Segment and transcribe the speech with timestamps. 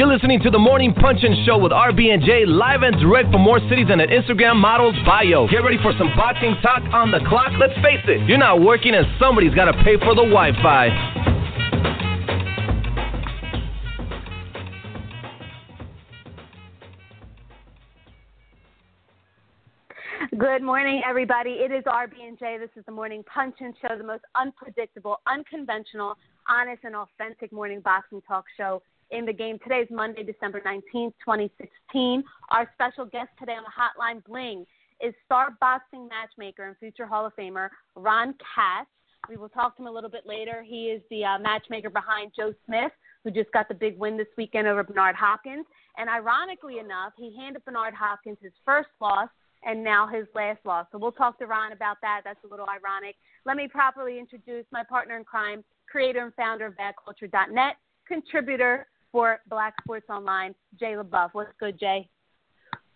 [0.00, 3.42] You're listening to the Morning Punch-In Show with RB and J live and direct from
[3.42, 5.46] more cities than an Instagram model's bio.
[5.46, 7.52] Get ready for some boxing talk on the clock.
[7.60, 10.88] Let's face it, you're not working and somebody's got to pay for the Wi-Fi.
[20.38, 21.60] Good morning, everybody.
[21.60, 22.56] It is RB and J.
[22.58, 26.16] This is the Morning Punch-In Show, the most unpredictable, unconventional,
[26.48, 28.80] honest, and authentic morning boxing talk show
[29.10, 29.58] in the game.
[29.62, 32.22] Today is Monday, December 19th, 2016.
[32.50, 34.66] Our special guest today on the Hotline Bling
[35.00, 38.88] is star boxing matchmaker and future Hall of Famer Ron Katz.
[39.28, 40.64] We will talk to him a little bit later.
[40.66, 44.28] He is the uh, matchmaker behind Joe Smith, who just got the big win this
[44.36, 45.66] weekend over Bernard Hopkins.
[45.96, 49.28] And ironically enough, he handed Bernard Hopkins his first loss
[49.62, 50.86] and now his last loss.
[50.90, 52.22] So we'll talk to Ron about that.
[52.24, 53.16] That's a little ironic.
[53.44, 57.76] Let me properly introduce my partner in crime, creator and founder of BadCulture.net,
[58.08, 61.30] contributor for Black Sports Online, Jay LeBeauf.
[61.32, 62.08] What's good, Jay?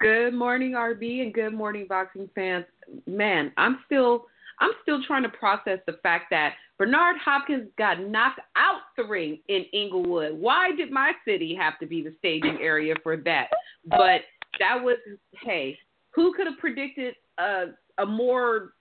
[0.00, 2.64] Good morning, RB, and good morning, boxing fans.
[3.06, 4.26] Man, I'm still
[4.60, 9.40] I'm still trying to process the fact that Bernard Hopkins got knocked out the ring
[9.48, 10.34] in Inglewood.
[10.34, 13.48] Why did my city have to be the staging area for that?
[13.86, 14.22] But
[14.60, 14.98] that was
[15.42, 15.78] hey,
[16.10, 17.66] who could have predicted a
[17.98, 18.74] a more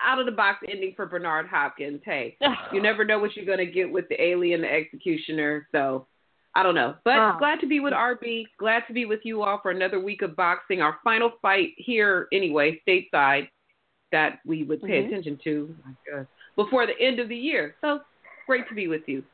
[0.00, 2.00] out of the box ending for Bernard Hopkins?
[2.04, 2.36] Hey,
[2.72, 5.68] you never know what you're gonna get with the alien, the executioner.
[5.72, 6.06] So
[6.54, 7.36] I don't know, but oh.
[7.38, 8.44] glad to be with RB.
[8.58, 10.82] Glad to be with you all for another week of boxing.
[10.82, 13.48] Our final fight here, anyway, stateside,
[14.10, 15.08] that we would pay mm-hmm.
[15.08, 15.74] attention to
[16.54, 17.76] before the end of the year.
[17.80, 18.00] So
[18.46, 19.24] great to be with you.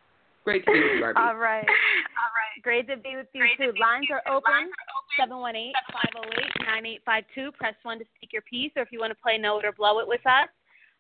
[0.45, 1.17] Great to be with you, RB.
[1.17, 1.65] All right.
[1.67, 2.63] All right.
[2.63, 3.73] Great to be with you, Great too.
[3.81, 4.71] Lines are open.
[5.21, 7.53] 718-508-9852.
[7.55, 9.73] Press 1 to speak your piece, or if you want to play Know It or
[9.73, 10.49] Blow It with us,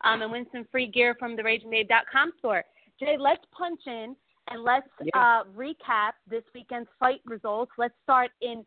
[0.02, 2.64] um, and win some free gear from the RagingBabe.com store.
[2.98, 4.16] Jay, let's punch in
[4.50, 5.10] and let's yeah.
[5.14, 7.72] uh, recap this weekend's fight results.
[7.78, 8.64] Let's start in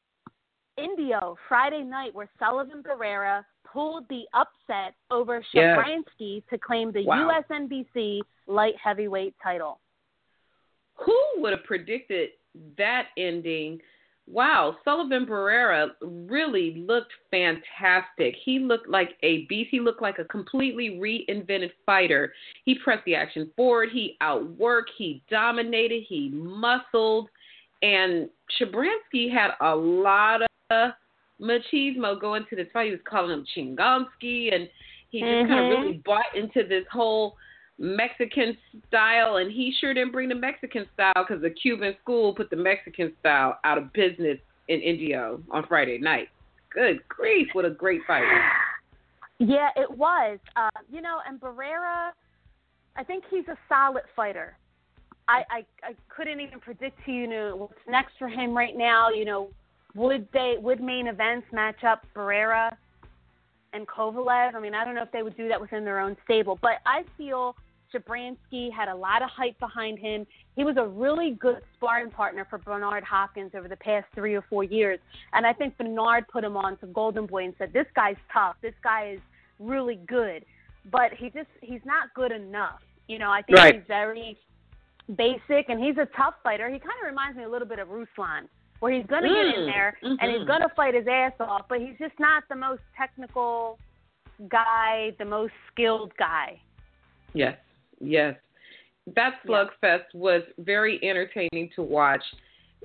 [0.78, 6.40] Indio Friday night, where Sullivan Barrera pulled the upset over Shabranskyy yeah.
[6.50, 7.42] to claim the wow.
[7.50, 9.80] USNBC light heavyweight title.
[11.06, 12.30] Who would have predicted
[12.78, 13.80] that ending?
[14.32, 18.34] Wow, Sullivan Barrera really looked fantastic.
[18.46, 19.70] He looked like a beast.
[19.72, 22.34] He looked like a completely reinvented fighter.
[22.64, 23.90] He pressed the action forward.
[23.92, 24.92] He outworked.
[24.98, 26.04] He dominated.
[26.08, 27.28] He muscled.
[27.82, 30.92] And Shabranskyy had a lot of
[31.42, 32.86] machismo going to this fight.
[32.86, 34.70] He was calling him Chingansky, and
[35.10, 35.52] he just mm-hmm.
[35.52, 37.36] kind of really bought into this whole–
[37.78, 42.50] Mexican style, and he sure didn't bring the Mexican style because the Cuban school put
[42.50, 44.38] the Mexican style out of business
[44.68, 46.30] in Indio on Friday night.
[46.74, 48.24] Good grief, what a great fight!
[49.40, 50.38] Yeah, it was.
[50.56, 52.12] Uh, you know, and Barrera,
[52.96, 54.56] I think he's a solid fighter.
[55.28, 59.10] I, I I couldn't even predict to you know what's next for him right now.
[59.10, 59.50] You know,
[59.96, 62.72] would they would Main Events match up Barrera
[63.74, 64.56] and Kovalev?
[64.56, 66.76] I mean, I don't know if they would do that within their own stable, but
[66.86, 67.56] I feel
[67.94, 70.26] Shabranskyy had a lot of hype behind him.
[70.56, 74.44] He was a really good sparring partner for Bernard Hopkins over the past three or
[74.50, 75.00] four years.
[75.34, 78.56] And I think Bernard put him on to Golden Boy and said, This guy's tough.
[78.62, 79.20] This guy is
[79.60, 80.46] really good.
[80.92, 82.82] But he just he's not good enough.
[83.08, 83.76] You know, I think right.
[83.76, 84.38] he's very
[85.16, 86.70] basic and he's a tough fighter.
[86.70, 88.48] He kind of reminds me a little bit of Ruslan,
[88.82, 90.16] where he's going to mm, get in mm, there mm-hmm.
[90.20, 90.48] and he's mm-hmm.
[90.48, 93.78] going to fight his ass off, but he's just not the most technical
[94.50, 96.60] guy, the most skilled guy.
[97.34, 97.58] Yes.
[98.00, 98.36] Yes.
[99.16, 100.00] That slugfest yeah.
[100.14, 102.24] was very entertaining to watch.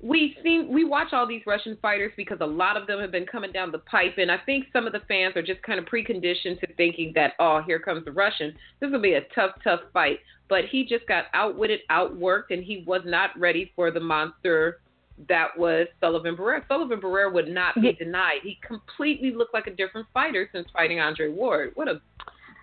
[0.02, 3.24] We see we watch all these Russian fighters because a lot of them have been
[3.24, 5.86] coming down the pipe, and I think some of the fans are just kind of
[5.86, 8.54] preconditioned to thinking that oh, here comes the Russian.
[8.80, 10.18] This will be a tough, tough fight.
[10.48, 14.80] But he just got outwitted, outworked, and he was not ready for the monster
[15.28, 16.66] that was Sullivan Barrera.
[16.68, 18.40] Sullivan Barrera would not be denied.
[18.42, 21.72] He completely looked like a different fighter since fighting Andre Ward.
[21.74, 22.00] What a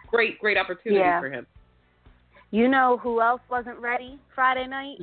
[0.07, 1.19] great, great opportunity yeah.
[1.19, 1.47] for him.
[2.51, 4.97] You know who else wasn't ready Friday night?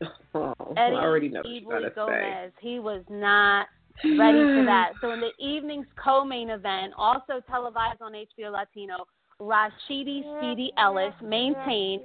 [0.34, 1.92] Oh, Eddie I already know Gomez.
[1.96, 2.50] Say.
[2.60, 3.68] He was not
[4.04, 4.90] ready for that.
[5.00, 9.06] So in the evening's co-main event, also televised on HBO Latino,
[9.40, 12.02] Rashidi Speedy Ellis maintained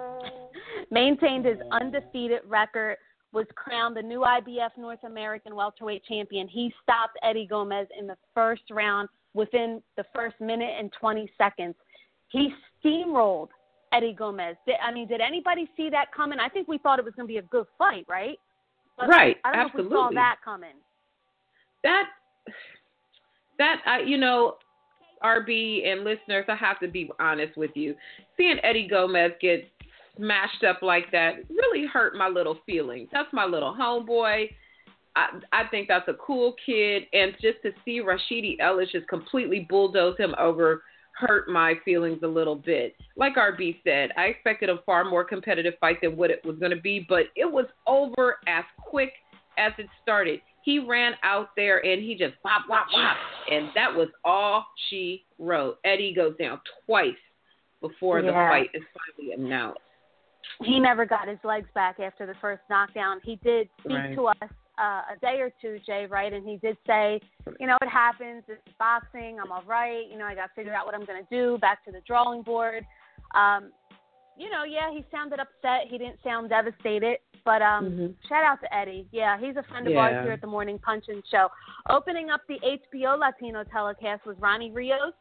[0.90, 2.96] maintained his undefeated record,
[3.34, 6.48] was crowned the new IBF North American welterweight champion.
[6.48, 11.74] He stopped Eddie Gomez in the first round within the first minute and 20 seconds.
[12.28, 12.50] He
[12.82, 13.48] steamrolled
[13.92, 14.56] Eddie Gomez.
[14.66, 16.38] Did, I mean, did anybody see that coming?
[16.38, 18.38] I think we thought it was going to be a good fight, right?
[18.96, 19.36] But right.
[19.44, 19.94] I don't absolutely.
[19.94, 20.74] know if we saw that coming.
[21.82, 22.04] That
[23.58, 24.54] that I, you know,
[25.22, 27.94] RB and listeners, I have to be honest with you.
[28.36, 29.68] Seeing Eddie Gomez get
[30.16, 33.08] smashed up like that really hurt my little feelings.
[33.12, 34.50] That's my little homeboy.
[35.16, 39.66] I, I think that's a cool kid, and just to see Rashidi Ellis just completely
[39.68, 40.82] bulldoze him over
[41.14, 42.96] hurt my feelings a little bit.
[43.16, 46.72] Like RB said, I expected a far more competitive fight than what it was going
[46.72, 49.12] to be, but it was over as quick
[49.56, 50.40] as it started.
[50.62, 53.16] He ran out there and he just whop, whop, whop.
[53.50, 55.78] And that was all she wrote.
[55.84, 57.12] Eddie goes down twice
[57.80, 58.26] before yeah.
[58.26, 58.82] the fight is
[59.16, 59.80] finally announced.
[60.62, 63.20] He never got his legs back after the first knockdown.
[63.22, 64.14] He did speak right.
[64.14, 66.32] to us uh, a day or two, Jay, right?
[66.32, 67.20] And he did say,
[67.60, 68.42] you know, it happens.
[68.48, 69.38] It's boxing.
[69.42, 70.04] I'm all right.
[70.10, 71.58] You know, I got to figure out what I'm going to do.
[71.58, 72.84] Back to the drawing board.
[73.34, 73.72] Um,
[74.36, 75.88] you know, yeah, he sounded upset.
[75.88, 77.18] He didn't sound devastated.
[77.44, 78.06] But um, mm-hmm.
[78.28, 79.06] shout out to Eddie.
[79.12, 79.98] Yeah, he's a friend of yeah.
[79.98, 81.48] ours here at the Morning Punching Show.
[81.90, 85.12] Opening up the HBO Latino telecast was Ronnie Rios.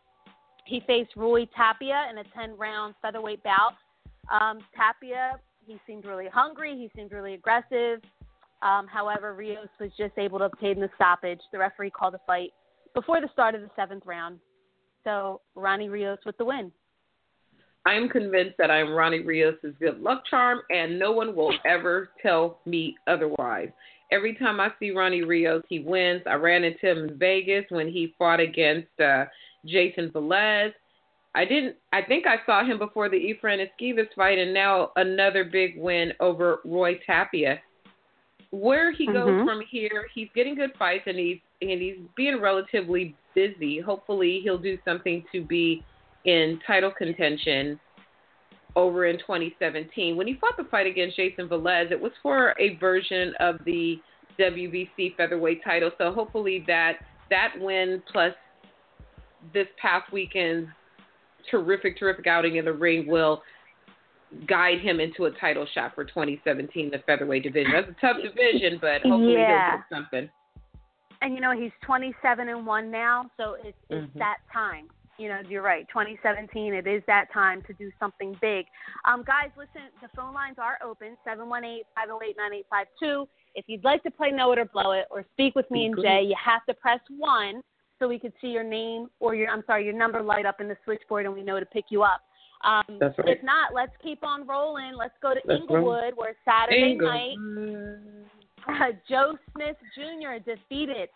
[0.66, 3.74] He faced Roy Tapia in a 10 round featherweight bout.
[4.32, 6.76] Um, Tapia, he seemed really hungry.
[6.78, 8.02] He seemed really aggressive.
[8.62, 11.42] Um, however, Rios was just able to obtain the stoppage.
[11.52, 12.52] The referee called the fight
[12.94, 14.40] before the start of the seventh round.
[15.04, 16.72] So Ronnie Rios with the win.
[17.86, 21.54] I am convinced that I am Ronnie Rios' good luck charm, and no one will
[21.66, 23.70] ever tell me otherwise.
[24.12, 26.22] Every time I see Ronnie Rios, he wins.
[26.26, 29.26] I ran into him in Vegas when he fought against uh,
[29.66, 30.72] Jason Velez.
[31.36, 31.76] I didn't.
[31.92, 36.14] I think I saw him before the Efrain Esquivias fight, and now another big win
[36.20, 37.60] over Roy Tapia.
[38.52, 39.48] Where he goes mm-hmm.
[39.48, 43.80] from here, he's getting good fights, and he's and he's being relatively busy.
[43.80, 45.84] Hopefully, he'll do something to be
[46.26, 47.80] in title contention
[48.76, 50.16] over in 2017.
[50.16, 54.00] When he fought the fight against Jason Velez, it was for a version of the
[54.40, 55.92] WBC featherweight title.
[55.98, 57.00] So hopefully that
[57.30, 58.34] that win plus
[59.54, 60.70] this past weekend's
[61.50, 63.42] terrific, terrific outing in the ring will
[64.48, 67.72] guide him into a title shot for 2017, the featherweight division.
[67.74, 69.72] That's a tough division, but hopefully yeah.
[69.72, 70.30] he'll get something.
[71.22, 74.20] And you know he's 27 and one now, so it's, it's mm-hmm.
[74.20, 75.88] that time you know, you're right.
[75.90, 78.66] 2017, it is that time to do something big.
[79.06, 83.30] Um, guys, listen, the phone lines are open 718 508 9852.
[83.56, 85.96] If you'd like to play Know It or Blow It or speak with me and
[86.02, 87.62] Jay, you have to press 1
[88.04, 90.68] so we could see your name or your, I'm sorry, your number light up in
[90.68, 92.22] the switchboard and we know to pick you up.
[92.66, 93.38] Um, That's right.
[93.38, 94.94] If not, let's keep on rolling.
[94.98, 97.36] Let's go to Inglewood, where Saturday night,
[98.68, 100.44] uh, Joe Smith Jr.
[100.44, 101.10] defeated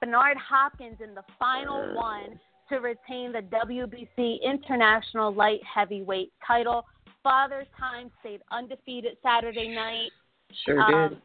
[0.00, 2.40] Bernard Hopkins in the final one
[2.70, 6.86] to retain the WBC International Light Heavyweight title.
[7.22, 10.10] Father Time stayed undefeated Saturday night.
[10.64, 11.22] Sure um, did.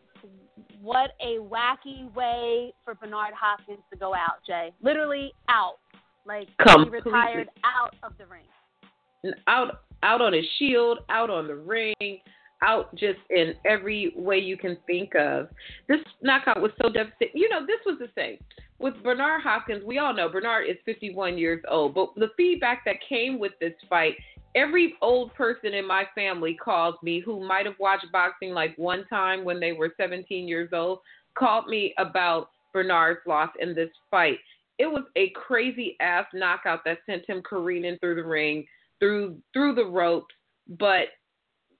[0.81, 4.72] What a wacky way for Bernard Hopkins to go out, Jay.
[4.81, 5.77] Literally out.
[6.25, 7.00] Like Completely.
[7.04, 9.33] he retired out of the ring.
[9.48, 12.19] Out out on his shield, out on the ring,
[12.63, 15.50] out just in every way you can think of.
[15.88, 17.39] This knockout was so devastating.
[17.39, 18.38] You know, this was the same
[18.80, 22.95] with Bernard Hopkins, we all know Bernard is 51 years old, but the feedback that
[23.07, 24.16] came with this fight,
[24.56, 29.06] every old person in my family calls me who might have watched boxing like one
[29.10, 31.00] time when they were 17 years old,
[31.38, 34.38] called me about Bernard's loss in this fight.
[34.80, 38.66] It was a crazy ass knockout that sent him careening through the ring,
[39.00, 40.34] through through the ropes,
[40.68, 41.07] but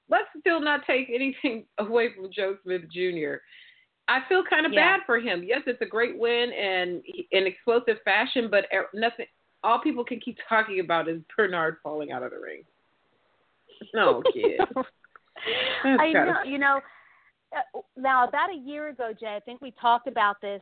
[0.10, 3.36] let's still not take anything away from Joe Smith Jr.
[4.07, 4.98] I feel kind of yeah.
[4.98, 5.44] bad for him.
[5.44, 7.01] Yes, it's a great win and
[7.32, 9.25] in explosive fashion, but eh, nothing.
[9.65, 12.63] All people can keep talking about is Bernard falling out of the ring.
[13.93, 14.62] No kid.
[15.84, 16.43] I know.
[16.45, 16.79] You know.
[17.55, 20.62] Uh, now, about a year ago, Jay, I think we talked about this,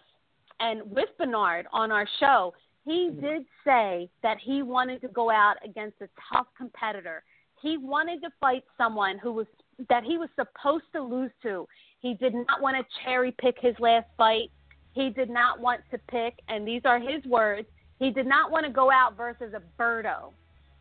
[0.60, 2.54] and with Bernard on our show,
[2.86, 3.22] he mm-hmm.
[3.22, 7.24] did say that he wanted to go out against a tough competitor.
[7.62, 9.48] He wanted to fight someone who was
[9.90, 11.68] that he was supposed to lose to.
[12.00, 14.52] He did not want to cherry pick his last fight.
[14.94, 17.68] He did not want to pick, and these are his words,
[18.04, 20.34] he did not want to go out versus a Berto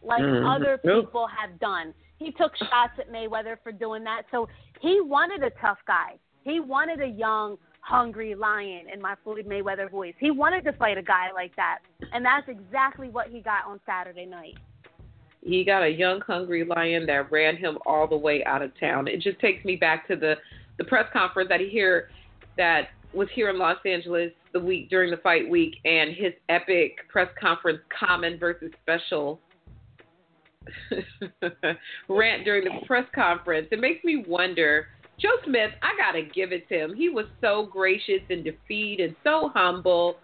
[0.02, 0.47] like mm-hmm.
[0.47, 1.95] other people have done.
[2.19, 4.23] He took shots at Mayweather for doing that.
[4.31, 4.49] So
[4.81, 6.17] he wanted a tough guy.
[6.45, 10.14] He wanted a young, hungry lion in my Floyd Mayweather voice.
[10.19, 11.79] He wanted to fight a guy like that.
[12.12, 14.59] And that's exactly what he got on Saturday night.
[15.45, 19.09] He got a young, hungry lion that ran him all the way out of town.
[19.09, 20.35] It just takes me back to the
[20.79, 22.09] the press conference that he here
[22.57, 27.09] that was here in Los Angeles the week during the fight week and his epic
[27.09, 29.40] press conference common versus special
[32.09, 33.68] rant during the press conference.
[33.73, 36.94] It makes me wonder Joe Smith, I gotta give it to him.
[36.94, 40.16] He was so gracious in defeat and so humble.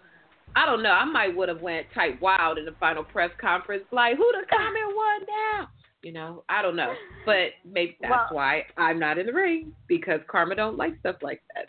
[0.55, 0.91] I don't know.
[0.91, 4.45] I might would have went type wild in the final press conference, like who the
[4.49, 5.69] comment one now?
[6.01, 6.93] You know, I don't know,
[7.25, 11.17] but maybe that's Well- why I'm not in the ring because Karma don't like stuff
[11.21, 11.67] like that.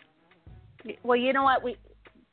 [1.03, 1.63] Well, you know what?
[1.63, 1.77] We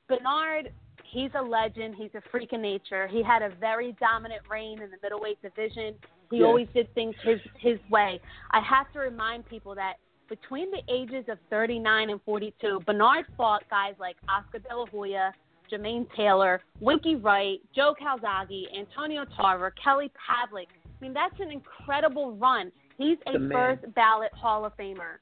[0.09, 0.73] Bernard,
[1.05, 1.95] he's a legend.
[1.97, 3.07] He's a freak of nature.
[3.07, 5.95] He had a very dominant reign in the middleweight division.
[6.31, 6.47] He Yes.
[6.47, 8.21] always did things his his way.
[8.51, 9.99] I have to remind people that
[10.29, 15.33] between the ages of 39 and 42, Bernard fought guys like Oscar De La Hoya,
[15.71, 20.69] Jermaine Taylor, Winky Wright, Joe Calzaghe, Antonio Tarver, Kelly Pavlik.
[20.85, 22.71] I mean, that's an incredible run.
[22.99, 25.19] He's a first ballot Hall of Famer.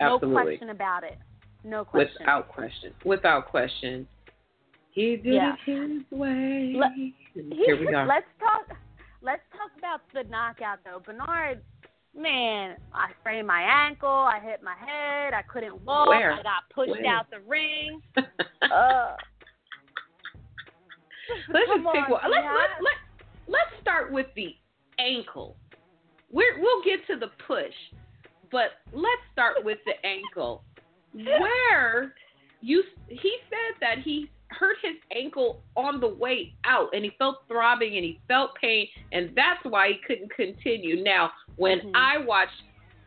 [0.00, 0.36] Absolutely.
[0.36, 1.18] No question about it.
[1.64, 2.16] No question.
[2.20, 2.94] Without question.
[3.04, 4.06] Without question.
[4.94, 5.54] He did Yeah.
[5.66, 6.74] it his way.
[6.76, 8.04] Let- And Here we go.
[8.08, 8.76] Let's talk.
[9.22, 11.00] Let's talk about the knockout though.
[11.00, 11.62] Bernard,
[12.16, 14.08] man, I sprained my ankle.
[14.08, 15.34] I hit my head.
[15.34, 16.08] I couldn't walk.
[16.08, 16.32] Where?
[16.32, 17.06] I got pushed Where?
[17.06, 18.00] out the ring.
[18.62, 19.14] Uh,
[21.52, 22.30] let's just pick on, one.
[22.30, 22.52] Let's, Tia.
[22.54, 22.94] let's, let,
[23.46, 24.56] let's start with the
[24.98, 25.56] ankle.
[26.32, 27.74] We're, we'll get to the push,
[28.50, 30.64] but let's start with the ankle.
[31.12, 32.14] Where
[32.62, 37.36] you he said that he hurt his ankle on the way out and he felt
[37.48, 41.02] throbbing and he felt pain and that's why he couldn't continue.
[41.02, 41.92] Now, when Mhm.
[41.94, 42.62] I watched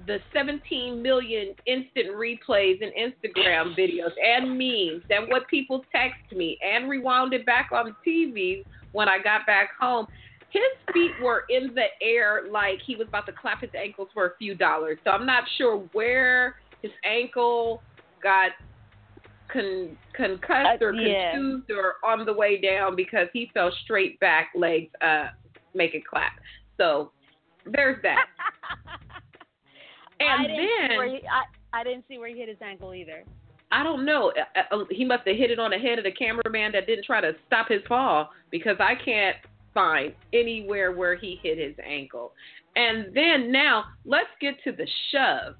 [0.05, 6.57] the 17 million instant replays and Instagram videos and memes and what people text me
[6.61, 10.07] and rewound it back on TV when I got back home,
[10.49, 10.61] his
[10.93, 14.35] feet were in the air like he was about to clap his ankles for a
[14.37, 14.97] few dollars.
[15.03, 17.81] So I'm not sure where his ankle
[18.21, 18.51] got
[19.51, 21.31] con- concussed or Uh, yeah.
[21.35, 25.27] contused or on the way down because he fell straight back, legs uh,
[25.73, 26.33] make it clap.
[26.77, 27.11] So
[27.65, 28.25] there's that.
[30.19, 33.23] I And see then he, I, I didn't see where he hit his ankle either.
[33.71, 34.31] I don't know.
[34.55, 37.05] Uh, uh, He must have hit it on the head of the cameraman that didn't
[37.05, 39.35] try to stop his fall because I can't
[39.73, 42.31] find anywhere where he hit his ankle.
[42.75, 45.55] And then now let's get to the shove.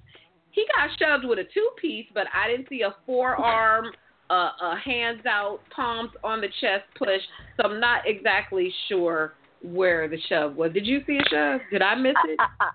[0.58, 3.92] He got shoved with a two piece, but I didn't see a forearm,
[4.32, 7.22] uh, a hands out, palms on the chest push.
[7.58, 10.74] So I'm not exactly sure where the shove was.
[10.74, 11.62] Did you see a shove?
[11.72, 12.40] Did I miss it?
[12.40, 12.72] I, I,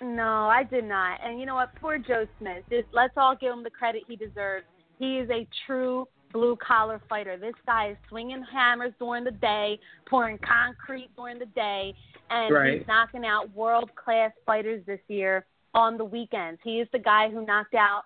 [0.00, 1.18] I, no, I did not.
[1.24, 1.74] And you know what?
[1.80, 2.62] Poor Joe Smith.
[2.70, 4.64] Just, let's all give him the credit he deserves.
[5.00, 7.36] He is a true blue collar fighter.
[7.36, 11.94] This guy is swinging hammers during the day, pouring concrete during the day,
[12.30, 12.78] and Right.
[12.78, 16.60] he's knocking out world class fighters this year on the weekends.
[16.62, 18.04] He is the guy who knocked out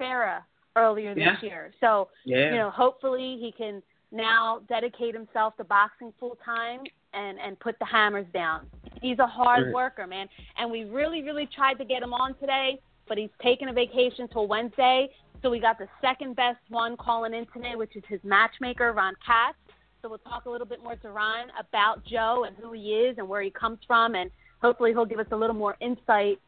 [0.00, 0.42] Farah
[0.76, 1.40] earlier this Yeah.
[1.40, 1.72] year.
[1.80, 2.50] So Yeah.
[2.50, 7.78] you know, hopefully he can now dedicate himself to boxing full time and and put
[7.78, 8.66] the hammers down.
[9.00, 9.74] He's a hard Right.
[9.74, 13.68] worker, man, and we really really tried to get him on today, but he's taking
[13.68, 15.14] a vacation till Wednesday.
[15.42, 19.14] So we got the second best one calling in today, which is his matchmaker Ron
[19.16, 19.58] Katz.
[20.00, 23.18] So we'll talk a little bit more to Ron about Joe and who he is
[23.18, 24.30] and where he comes from, and
[24.60, 26.40] hopefully he'll give us a little more insight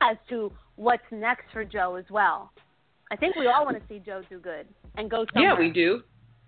[0.00, 2.52] as to what's next for Joe as well.
[3.12, 4.66] I think we all want to see Joe do good
[4.96, 5.52] and go somewhere.
[5.54, 6.02] Yeah, we do.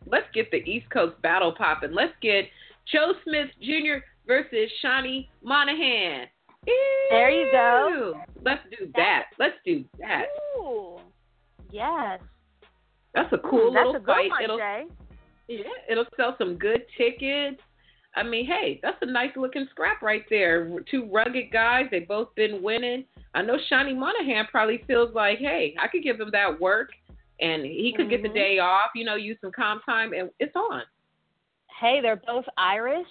[0.06, 1.92] Let's get the East Coast battle popping.
[1.92, 2.44] Let's get
[2.90, 4.04] Joe Smith Jr.
[4.26, 6.26] versus Seanie Monaghan.
[7.10, 8.14] There you go.
[8.44, 9.24] Let's do that.
[9.38, 10.26] Let's do that.
[10.56, 10.98] Ooh,
[11.70, 12.20] yes.
[13.14, 14.30] That's a cool Ooh, that's little a good fight.
[14.30, 14.84] one, it'll Jay.
[15.48, 17.60] yeah, it'll sell some good tickets.
[18.14, 20.70] I mean, hey, that's a nice looking scrap right there.
[20.90, 21.86] Two rugged guys.
[21.90, 23.04] They both been winning.
[23.34, 26.90] I know Seanie Monaghan probably feels like, hey, I could give him that work,
[27.40, 28.34] and he could get the Mhm.
[28.34, 28.90] day off.
[28.94, 30.82] You know, use some comp time, and it's on.
[31.80, 33.08] Hey, they're both Irish.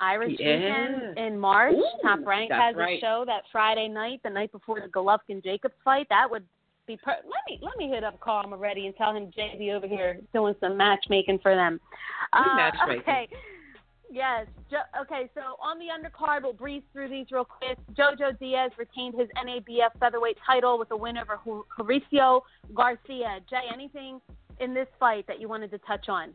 [0.00, 0.56] Irish Yeah.
[0.56, 1.74] weekend in March.
[1.74, 2.98] Ooh, Top Rank has right.
[2.98, 6.08] a show that Friday night, the night before the Golovkin Jacobs fight.
[6.08, 6.44] That would
[6.86, 9.86] be per- let me let me hit up Carl Moretti and tell him JB over
[9.86, 11.80] here doing some matchmaking for them.
[12.32, 13.00] Uh, matchmaking.
[13.02, 13.28] Okay.
[14.12, 14.46] Yes.
[14.70, 15.30] Jo- okay.
[15.34, 17.78] So on the undercard, we'll breeze through these real quick.
[17.94, 21.40] Jojo Diaz retained his NABF featherweight title with a win over
[21.78, 22.42] Horacio
[22.74, 23.38] Garcia.
[23.48, 24.20] Jay, anything
[24.60, 26.34] in this fight that you wanted to touch on?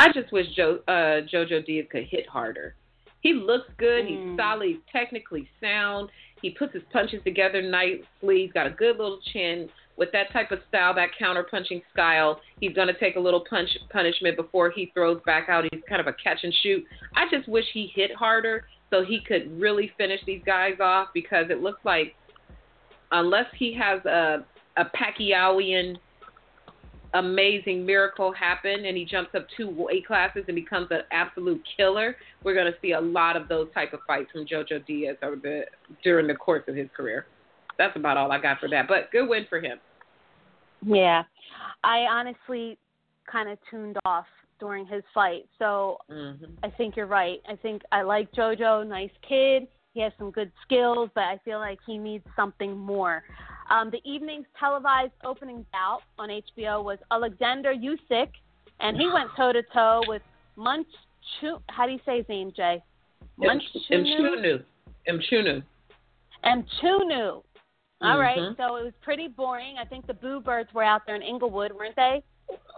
[0.00, 2.74] I just wish Joe uh, JoJo Diaz could hit harder.
[3.20, 4.06] He looks good.
[4.06, 4.36] He's Mm.
[4.36, 4.66] solid.
[4.66, 6.08] He's technically sound.
[6.42, 8.42] He puts his punches together nicely.
[8.42, 9.68] He's got a good little chin.
[10.00, 13.44] With that type of style, that counter punching style, he's going to take a little
[13.48, 15.64] punch punishment before he throws back out.
[15.70, 16.82] He's kind of a catch and shoot.
[17.14, 21.50] I just wish he hit harder so he could really finish these guys off because
[21.50, 22.14] it looks like
[23.12, 24.44] unless he has a
[24.78, 25.96] a Pacquiaoian
[27.14, 32.16] amazing miracle happen and he jumps up two weight classes and becomes an absolute killer,
[32.42, 35.36] we're going to see a lot of those type of fights from JoJo Diaz over
[35.36, 35.64] the
[36.02, 37.26] during the course of his career.
[37.76, 38.88] That's about all I got for that.
[38.88, 39.78] But good win for him.
[40.82, 41.24] Yeah,
[41.84, 42.78] I honestly
[43.30, 44.26] kind of tuned off
[44.58, 46.32] during his fight, so hmm
[46.62, 47.40] I think you're right.
[47.48, 49.66] I think I like JoJo, nice kid.
[49.94, 53.24] He has some good skills, but I feel like he needs something more.
[53.70, 58.28] Um, the evening's televised opening bout on HBO was Alexander Usyk,
[58.80, 60.22] and he went toe to toe with
[60.56, 60.86] Munch.
[61.68, 62.82] How do you say his name, Jay?
[63.40, 64.64] Mchunu.
[65.08, 65.62] Mchunu.
[66.44, 67.42] Mchunu.
[68.02, 68.60] All right, mm-hmm.
[68.60, 69.76] so it was pretty boring.
[69.78, 72.22] I think the Boo Birds were out there in Inglewood, weren't they?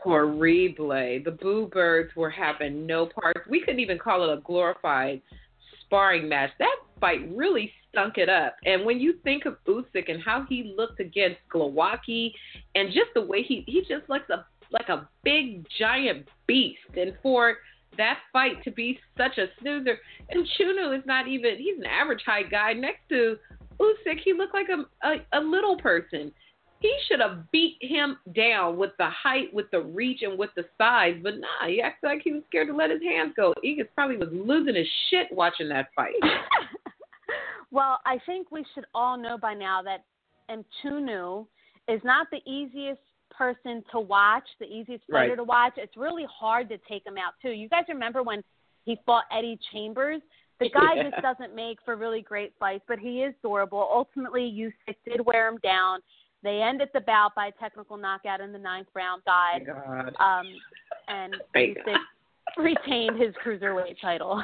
[0.03, 0.41] Horrible.
[1.25, 3.41] The Boo Birds were having no parts.
[3.49, 5.23] We couldn't even call it a glorified
[5.85, 6.51] sparring match.
[6.59, 8.57] That fight really stunk it up.
[8.65, 12.33] And when you think of Usyk and how he looked against Glowacki,
[12.75, 17.15] and just the way he he just looks a like a big giant beast, and
[17.23, 17.59] for
[17.99, 19.99] that fight to be such a snoozer,
[20.31, 23.37] and Chuno is not even he's an average height guy next to
[23.83, 24.21] Usyk.
[24.25, 26.33] He looked like a, a a little person.
[26.81, 30.65] He should have beat him down with the height, with the reach, and with the
[30.79, 31.15] size.
[31.23, 33.55] But nah, he acted like he was scared to let his hands go.
[33.65, 36.15] Egis probably was losing his shit watching that fight.
[37.71, 40.05] well, I think we should all know by now that
[40.51, 41.47] Mchunu
[41.89, 45.37] is not the easiest person to watch, the easiest fighter right.
[45.37, 45.73] to watch.
[45.77, 47.51] It's really hard to take him out too.
[47.51, 48.43] You guys remember when
[48.85, 50.21] he fought Eddie Chambers?
[50.63, 51.11] The guy yeah.
[51.11, 53.89] just doesn't make for really great fights, but he is durable.
[53.93, 56.01] Ultimately, Usyk did wear him down.
[56.43, 59.69] They ended the bout by a technical knockout in the ninth round, died.
[60.19, 60.47] Um,
[61.09, 61.97] and Usyk
[62.57, 64.43] retained his cruiserweight title.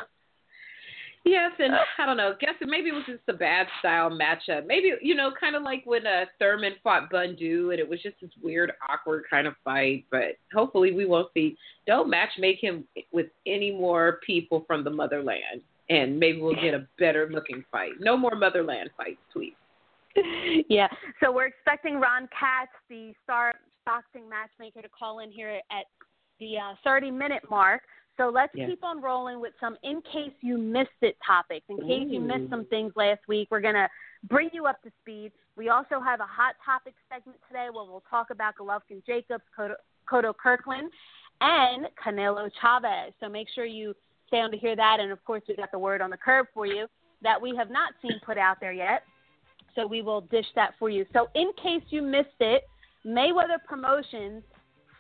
[1.25, 2.35] Yes, and I don't know.
[2.41, 4.67] Guess it maybe it was just a bad style matchup.
[4.67, 8.17] Maybe you know, kind of like when uh, Thurman fought Bundu, and it was just
[8.23, 10.07] this weird, awkward kind of fight.
[10.11, 11.57] But hopefully, we won't see.
[11.87, 15.61] Don't match make him with any more people from the motherland,
[15.91, 17.93] and maybe we'll get a better looking fight.
[18.01, 19.55] No more motherland fights, please.
[20.69, 20.89] yeah.
[21.23, 23.55] So we're expecting Ron Katz, the star
[23.87, 25.85] boxing matchmaker, to call in here at
[26.41, 27.83] the uh, 30 minute mark.
[28.17, 28.67] So let's yeah.
[28.67, 31.65] keep on rolling with some in case you missed it topics.
[31.69, 32.15] In case Ooh.
[32.15, 33.89] you missed some things last week, we're going to
[34.29, 35.31] bring you up to speed.
[35.57, 40.33] We also have a hot topic segment today where we'll talk about Golovkin Jacobs, Cotto
[40.37, 40.91] Kirkland,
[41.41, 43.13] and Canelo Chavez.
[43.21, 43.95] So make sure you
[44.29, 44.99] stay on to hear that.
[45.01, 46.87] And of course, we got the word on the curb for you
[47.23, 49.03] that we have not seen put out there yet.
[49.75, 51.05] So we will dish that for you.
[51.13, 52.63] So in case you missed it,
[53.07, 54.43] Mayweather Promotions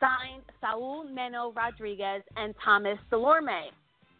[0.00, 3.70] signed Saul Neno Rodriguez and Thomas Dulorme.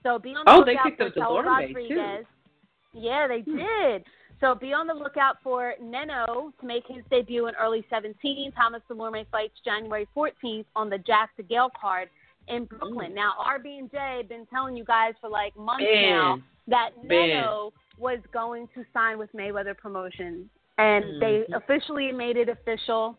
[0.03, 2.25] So be on the oh, lookout for Saul Rodriguez.
[2.25, 3.01] Too.
[3.01, 3.57] Yeah, they hmm.
[3.57, 4.05] did.
[4.41, 8.53] So be on the lookout for Neno to make his debut in early 17.
[8.53, 12.09] Thomas Dulorme fights January 14th on the Jack DeGale card
[12.49, 13.13] in Brooklyn.
[13.13, 13.15] Mm.
[13.15, 17.29] Now, RB and J have been telling you guys for like months now that Man.
[17.29, 20.47] Neno was going to sign with Mayweather Promotions,
[20.79, 23.19] and mm they officially made it official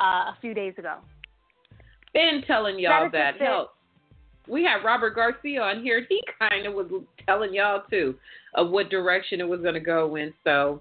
[0.00, 0.98] uh, a few days ago.
[2.14, 3.34] Been telling y'all that.
[3.38, 3.44] that.
[3.44, 3.72] Hell,
[4.48, 6.06] we had Robert Garcia on here.
[6.08, 6.86] He kind of was
[7.26, 8.14] telling y'all too
[8.54, 10.32] of what direction it was going to go in.
[10.44, 10.80] So,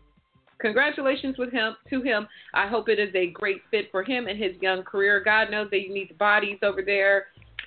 [0.60, 2.28] congratulations with him to him.
[2.54, 5.22] I hope it is a great fit for him and his young career.
[5.24, 7.26] God knows they need bodies over there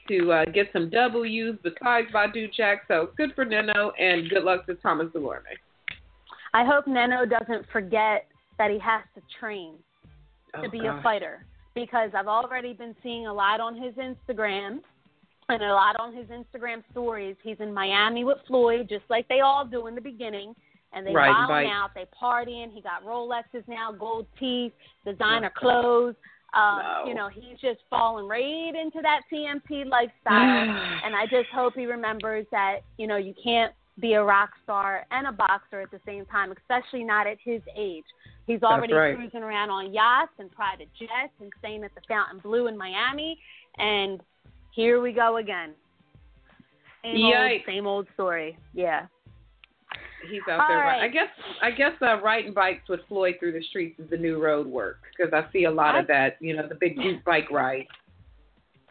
[0.08, 2.84] to uh, get some W's besides Badou Jack.
[2.88, 5.42] So good for Neno and good luck to Thomas Dulorme.
[6.54, 8.26] I hope Neno doesn't forget
[8.58, 9.74] that he has to train
[10.56, 10.98] oh, to be God.
[10.98, 11.44] a fighter
[11.74, 14.80] because I've already been seeing a lot on his Instagram
[15.48, 17.36] and a lot on his Instagram stories.
[17.42, 20.54] He's in Miami with Floyd, just like they all do in the beginning.
[20.92, 21.66] And they right, wild right.
[21.66, 22.72] out, they partying.
[22.72, 24.72] He got Rolexes now, gold teeth,
[25.04, 26.14] designer clothes.
[26.54, 27.04] Um, No.
[27.06, 30.10] You know, he's just falling right into that TMP lifestyle.
[31.04, 35.06] and I just hope he remembers that, you know, you can't be a rock star
[35.10, 38.04] and a boxer at the same time, especially not at his age.
[38.46, 39.14] He's already right.
[39.14, 43.38] cruising around on yachts and private jets and staying at the Fontainebleau in Miami.
[43.76, 44.20] And
[44.74, 45.74] here we go again.
[47.02, 48.58] Same old, same old story.
[48.74, 49.06] Yeah.
[50.28, 50.78] He's out All there.
[50.78, 51.02] right.
[51.02, 51.28] I guess
[51.62, 54.98] I guess uh, riding bikes with Floyd through the streets is the new road work
[55.16, 56.36] because I see a lot of that.
[56.40, 57.86] You know, the big group bike ride.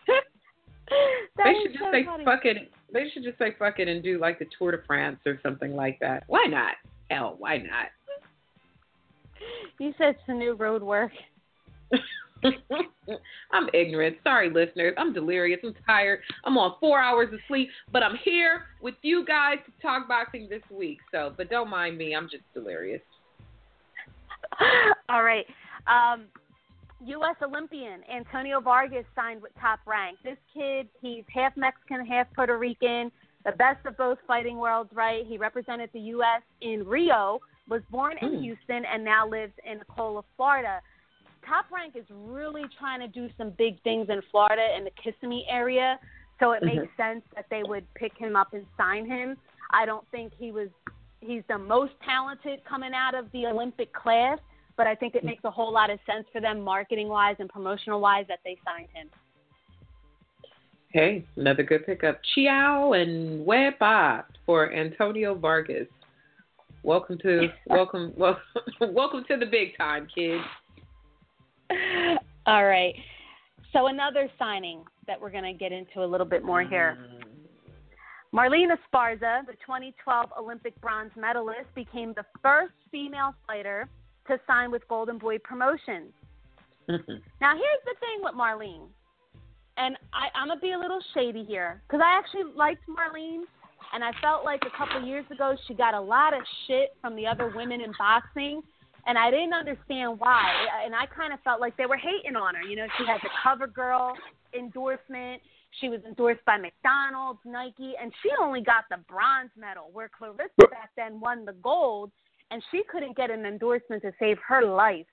[1.38, 2.24] They should just so say funny.
[2.24, 2.72] fuck it.
[2.94, 5.76] They should just say fuck it and do like the Tour de France or something
[5.76, 6.24] like that.
[6.28, 6.76] Why not?
[7.12, 7.90] Hell, why not?
[9.80, 11.12] You said it's the new road work.
[13.52, 14.18] I'm ignorant.
[14.24, 14.94] Sorry, listeners.
[14.98, 15.60] I'm delirious.
[15.64, 16.20] I'm tired.
[16.44, 20.48] I'm on four hours of sleep, but I'm here with you guys to talk boxing
[20.50, 21.00] this week.
[21.12, 22.16] So, but don't mind me.
[22.16, 23.02] I'm just delirious.
[25.10, 25.46] All right.
[25.88, 26.26] Um,
[27.06, 27.36] U.S.
[27.42, 30.18] Olympian Antonio Vargas signed with Top Rank.
[30.24, 33.12] This kid, he's half Mexican, half Puerto Rican.
[33.46, 35.26] The best of both fighting worlds, right?
[35.26, 36.42] He represented the U.S.
[36.62, 38.42] in Rio, was born in Hmm.
[38.42, 40.82] Houston, and now lives in Cola, Florida.
[41.48, 45.46] Top Rank is really trying to do some big things in Florida in the Kissimmee
[45.50, 45.98] area,
[46.40, 47.02] so it makes mm-hmm.
[47.02, 49.38] sense that they would pick him up and sign him.
[49.72, 50.68] I don't think he was
[51.22, 54.40] he's the most talented coming out of the Olympic class,
[54.76, 57.50] but I think it makes a whole lot of sense for them marketing wise and
[57.50, 59.08] promotional wise that they signed him.
[60.90, 62.20] Hey, another good pickup.
[62.34, 65.88] Chiao and Wepa for Antonio Vargas.
[66.84, 68.42] Welcome to welcome welcome
[68.94, 70.44] welcome to the big time, kids.
[72.46, 72.96] All right.
[73.74, 76.98] So another signing that we're going to get into a little bit more here.
[77.00, 78.38] Mm-hmm.
[78.38, 83.88] Marlen Esparza, the 2012 Olympic bronze medalist, became the first female fighter
[84.28, 86.12] to sign with Golden Boy Promotions.
[86.90, 87.16] Mm-hmm.
[87.42, 88.88] now, here's the thing with Marlen,
[89.76, 93.42] and I, I'm gonna be a little shady here because I actually liked Marlen,
[93.94, 97.18] and I felt like a couple years ago she got a lot of shit from
[97.18, 98.62] the other women in boxing,
[99.08, 100.52] and I didn't understand why.
[100.86, 102.62] And I kind of felt like they were hating on her.
[102.62, 104.14] You know, she had the CoverGirl
[104.58, 105.42] endorsement.
[105.80, 110.70] She was endorsed by McDonald's, Nike, and she only got the bronze medal, where Claressa
[110.70, 112.12] back then won the gold,
[112.52, 115.06] and she couldn't get an endorsement to save her life.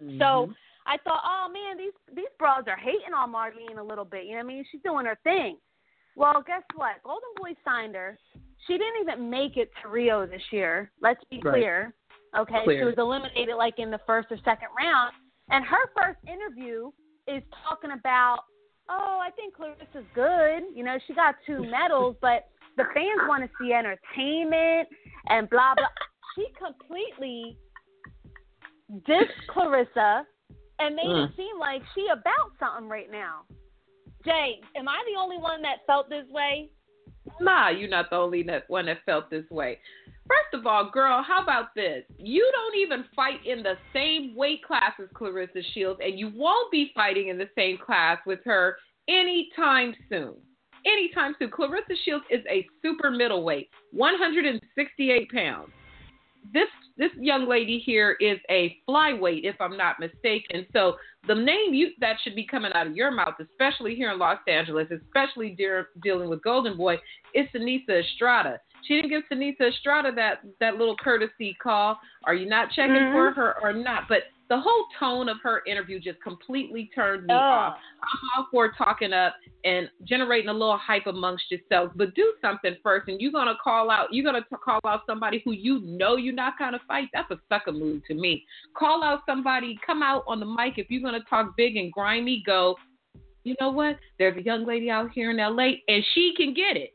[0.00, 0.18] Mm-hmm.
[0.18, 0.52] So
[0.86, 4.24] I thought, oh man, these these bras are hating on Marlen a little bit.
[4.24, 4.64] You know what I mean?
[4.70, 5.58] She's doing her thing.
[6.16, 7.02] Well, guess what?
[7.04, 8.18] Golden Boy signed her.
[8.66, 10.90] She didn't even make it to Rio this year.
[11.00, 11.52] Let's be right.
[11.52, 11.94] clear.
[12.38, 12.80] Okay, clear.
[12.80, 15.12] she was eliminated like in the first or second round,
[15.50, 16.90] and her first interview
[17.28, 18.40] is talking about
[18.90, 20.64] oh, I think Claressa's good.
[20.74, 24.88] You know, she got two medals, but the fans want to see entertainment
[25.28, 25.86] and blah blah.
[26.34, 27.58] She completely
[29.08, 30.22] dissed Claressa
[30.78, 31.28] and made mm.
[31.28, 33.42] it seem like she about something right now.
[34.24, 36.70] Jay, am I the only one that felt this way?
[37.40, 39.80] Nah, you're not the only one that felt this way.
[40.28, 42.04] First of all, girl, how about this?
[42.16, 46.70] You don't even fight in the same weight class as Claressa Shields, and you won't
[46.70, 48.76] be fighting in the same class with her
[49.08, 50.34] anytime soon.
[50.86, 51.50] Anytime soon.
[51.50, 55.70] Claressa Shields is a super middleweight, 168 pounds.
[56.52, 60.66] This this young lady here is a flyweight, if I'm not mistaken.
[60.72, 64.18] So the name you, that should be coming out of your mouth, especially here in
[64.18, 66.98] Los Angeles, especially de- dealing with Golden Boy,
[67.34, 68.60] is Seniesa Estrada.
[68.82, 71.98] She didn't give Seniesa Estrada that that little courtesy call.
[72.24, 73.14] Are you not checking mm-hmm.
[73.14, 74.04] for her or not?
[74.08, 77.38] But the whole tone of her interview just completely turned me oh.
[77.38, 77.76] off.
[78.02, 82.76] I'm all for talking up and generating a little hype amongst yourselves, but do something
[82.82, 83.08] first.
[83.08, 86.58] And you're gonna call out, you're gonna call out somebody who you know you're not
[86.58, 87.08] gonna fight.
[87.14, 88.44] That's a sucker move to me.
[88.76, 92.42] Call out somebody, come out on the mic if you're gonna talk big and grimy.
[92.44, 92.76] Go.
[93.44, 93.96] You know what?
[94.18, 96.92] There's a young lady out here in LA, and she can get it.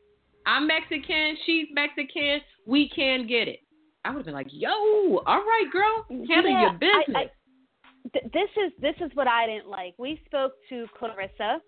[0.48, 1.36] I'm Mexican.
[1.44, 2.40] She's Mexican.
[2.66, 3.60] We can get it.
[4.06, 8.20] I would have been like, "Yo, all right, girl, handle yeah, your business." I, I,
[8.32, 9.94] this is this is what I didn't like.
[9.98, 11.58] We spoke to Claressa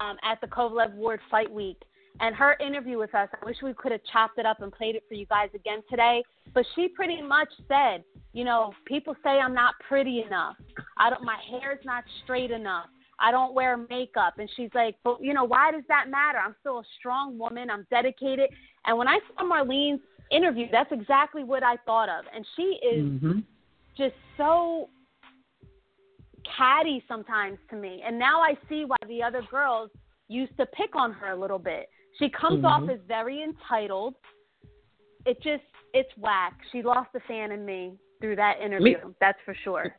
[0.00, 1.76] um, at the Kovalev Ward Fight Week,
[2.20, 3.28] and her interview with us.
[3.38, 5.82] I wish we could have chopped it up and played it for you guys again
[5.90, 6.22] today.
[6.54, 10.56] But she pretty much said, you know, people say I'm not pretty enough.
[10.96, 11.22] I don't.
[11.22, 12.86] My hair's not straight enough.
[13.18, 14.34] I don't wear makeup.
[14.38, 16.38] And she's like, but you know, why does that matter?
[16.38, 17.70] I'm still a strong woman.
[17.70, 18.50] I'm dedicated.
[18.86, 20.00] And when I saw Marlen's
[20.30, 22.24] interview, that's exactly what I thought of.
[22.34, 23.38] And she is mm-hmm.
[23.96, 24.88] just so
[26.56, 28.02] catty sometimes to me.
[28.06, 29.90] And now I see why the other girls
[30.28, 31.88] used to pick on her a little bit.
[32.18, 32.84] She comes mm-hmm.
[32.84, 34.14] off as very entitled.
[35.26, 36.54] It just it's whack.
[36.72, 38.98] She lost a fan in me through that interview.
[38.98, 39.96] Me, that's for sure.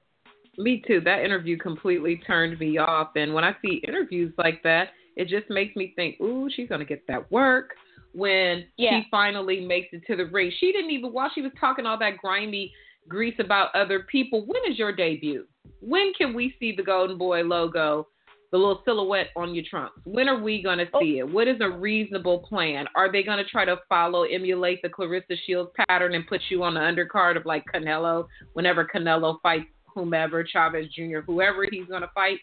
[0.57, 1.01] Me too.
[1.01, 3.09] That interview completely turned me off.
[3.15, 6.85] And when I see interviews like that, it just makes me think, ooh, she's gonna
[6.85, 7.75] get that work
[8.13, 9.01] when yeah.
[9.01, 10.51] she finally makes it to the ring.
[10.59, 12.71] She didn't even while she was talking all that grimy
[13.07, 14.45] grease about other people.
[14.45, 15.45] When is your debut?
[15.81, 18.07] When can we see the Golden Boy logo,
[18.51, 19.99] the little silhouette on your trunks?
[20.05, 20.99] When are we going to oh.
[21.01, 21.25] see oh.
[21.25, 21.31] it?
[21.33, 22.85] What is a reasonable plan?
[22.95, 26.63] Are they going to try to follow, emulate the Claressa Shields pattern and put you
[26.63, 32.01] on the undercard of like Canelo whenever Canelo fights whomever, Chavez Jr., whoever he's going
[32.01, 32.39] to fight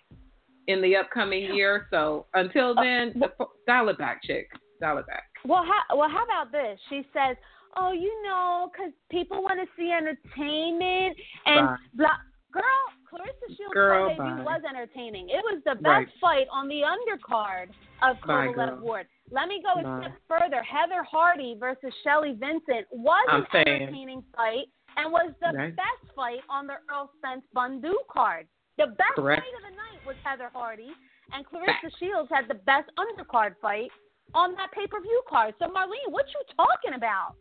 [0.67, 1.87] in the upcoming year?
[1.91, 4.49] So until uh, then, uh, dial it back, chick.
[4.81, 5.25] Dial it back.
[5.45, 6.79] Well, how, well, how about this?
[6.89, 7.37] She says,
[7.77, 11.77] "Oh, you know, because people want to see entertainment and Bye.
[11.95, 12.17] blah."
[12.53, 12.63] Girl,
[13.11, 15.31] Claressa Shields' Girl, debut was entertaining.
[15.31, 16.09] It was the best right.
[16.21, 17.69] fight on the undercard
[18.03, 19.07] of Kovalev Ward.
[19.31, 20.01] Let me go a Bye.
[20.01, 20.63] step further.
[20.63, 23.83] Heather Hardy versus Shelly Vincent was I'm an saying.
[23.83, 25.77] entertaining fight and was the right.
[25.77, 28.47] best fight on the Errol Spence Bundu card.
[28.79, 29.43] The best Correct.
[29.43, 30.93] fight of the night was Heather Hardy,
[31.33, 31.97] and Claressa Fact.
[31.99, 33.91] Shields had the best undercard fight
[34.35, 35.55] on that pay per view card.
[35.59, 37.35] So Marlen, what you talking about?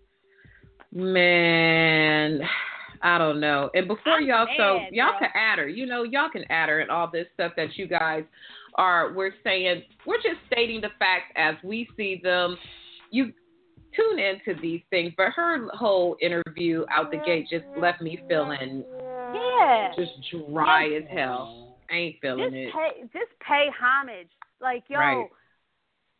[0.93, 2.41] Man,
[3.01, 3.69] I don't know.
[3.73, 5.19] And before I'm y'all, mad, so y'all bro.
[5.19, 5.67] can add her.
[5.67, 8.23] You know, y'all can add her and all this stuff that you guys
[8.75, 9.13] are.
[9.13, 12.57] We're saying we're just stating the facts as we see them.
[13.09, 13.33] You,
[13.95, 15.13] tune into these things.
[15.17, 18.83] But her whole interview out the gate just left me feeling
[19.33, 19.93] Yeah.
[19.97, 20.11] just
[20.51, 21.77] dry as hell.
[21.89, 22.73] I ain't feeling just it.
[22.73, 24.29] pay just pay homage.
[24.59, 25.27] Like, yo, Right.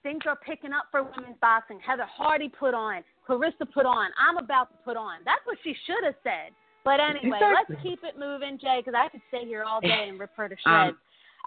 [0.04, 1.80] things are picking up for women's boxing.
[1.80, 4.12] Heather Hardy put on, Claressa put on.
[4.18, 5.20] I'm about to put on.
[5.24, 6.52] That's what she should have said.
[6.84, 7.76] But anyway, Exactly.
[7.76, 10.50] let's keep it moving, Jay, because I could stay here all day and rip her
[10.50, 10.98] to Um, shreds.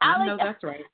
[0.01, 0.85] I know Alex, that's right.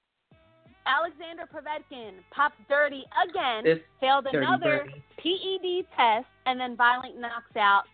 [0.87, 5.03] Alexander Povetkin pops dirty again, This failed dirty another birdie.
[5.19, 7.85] PED test, and then violent knocks out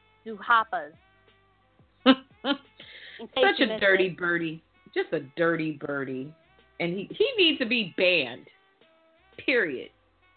[2.05, 2.15] case
[3.35, 4.17] Such a dirty it.
[4.17, 4.63] birdie.
[4.95, 6.33] Just a dirty birdie.
[6.81, 8.47] And he, he needs to be banned.
[9.45, 9.91] Period.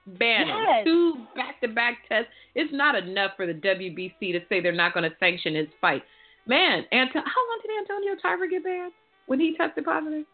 [0.08, 0.50] Banned.
[0.50, 0.86] Yes.
[0.86, 2.32] Two back to back tests.
[2.56, 6.04] It's not enough for the WBC to say they're not going to sanction his fight.
[6.48, 8.92] Man, Anto- how long did Antonio Tarver get banned
[9.28, 10.26] when he tested positive?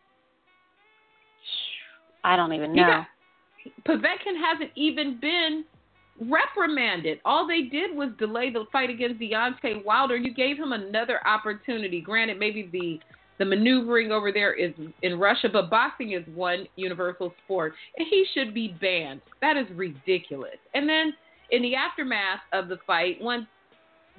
[2.25, 2.81] I don't even know.
[2.87, 3.07] got-
[3.87, 5.63] Povetkin hasn't even been
[6.19, 7.19] reprimanded.
[7.25, 10.15] All they did was delay the fight against Deontay Wilder.
[10.15, 12.01] You gave him another opportunity.
[12.01, 12.99] Granted, maybe the
[13.37, 18.25] the maneuvering over there is in Russia, but boxing is one universal sport, and he
[18.33, 19.19] should be banned.
[19.41, 20.55] That is ridiculous.
[20.73, 21.13] And then
[21.51, 23.45] in the aftermath of the fight, once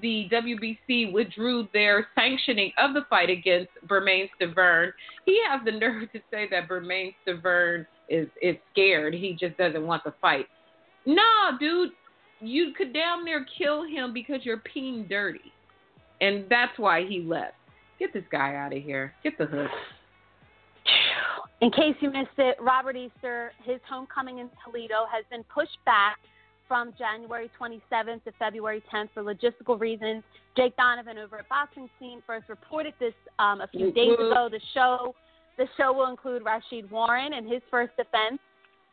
[0.02, 4.92] the WBC withdrew their sanctioning of the fight against Bermane Stiverne,
[5.24, 9.14] he has the nerve to say that Bermane Stiverne is is scared.
[9.14, 10.46] He just doesn't want the fight.
[11.06, 11.90] No, dude,
[12.40, 15.52] you could damn near kill him because you're peeing dirty,
[16.20, 17.54] and that's why he left.
[17.98, 19.14] Get this guy out of here.
[19.22, 19.70] Get the hook.
[21.62, 26.18] In case you missed it, Robert Easter, his homecoming in Toledo has been pushed back
[26.68, 30.22] from January 27th to February 10th for logistical reasons.
[30.56, 34.48] Jake Donovan over at Boxing Scene first reported this um, a few days ago.
[34.50, 35.14] The show,
[35.58, 38.40] the show will include Rashid Warren in his first defense,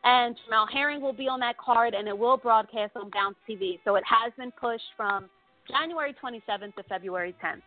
[0.04, 3.78] and Jamel Herring will be on that card, and it will broadcast on Bounce TV.
[3.84, 5.26] So it has been pushed from
[5.68, 7.62] January 27th to February 10th.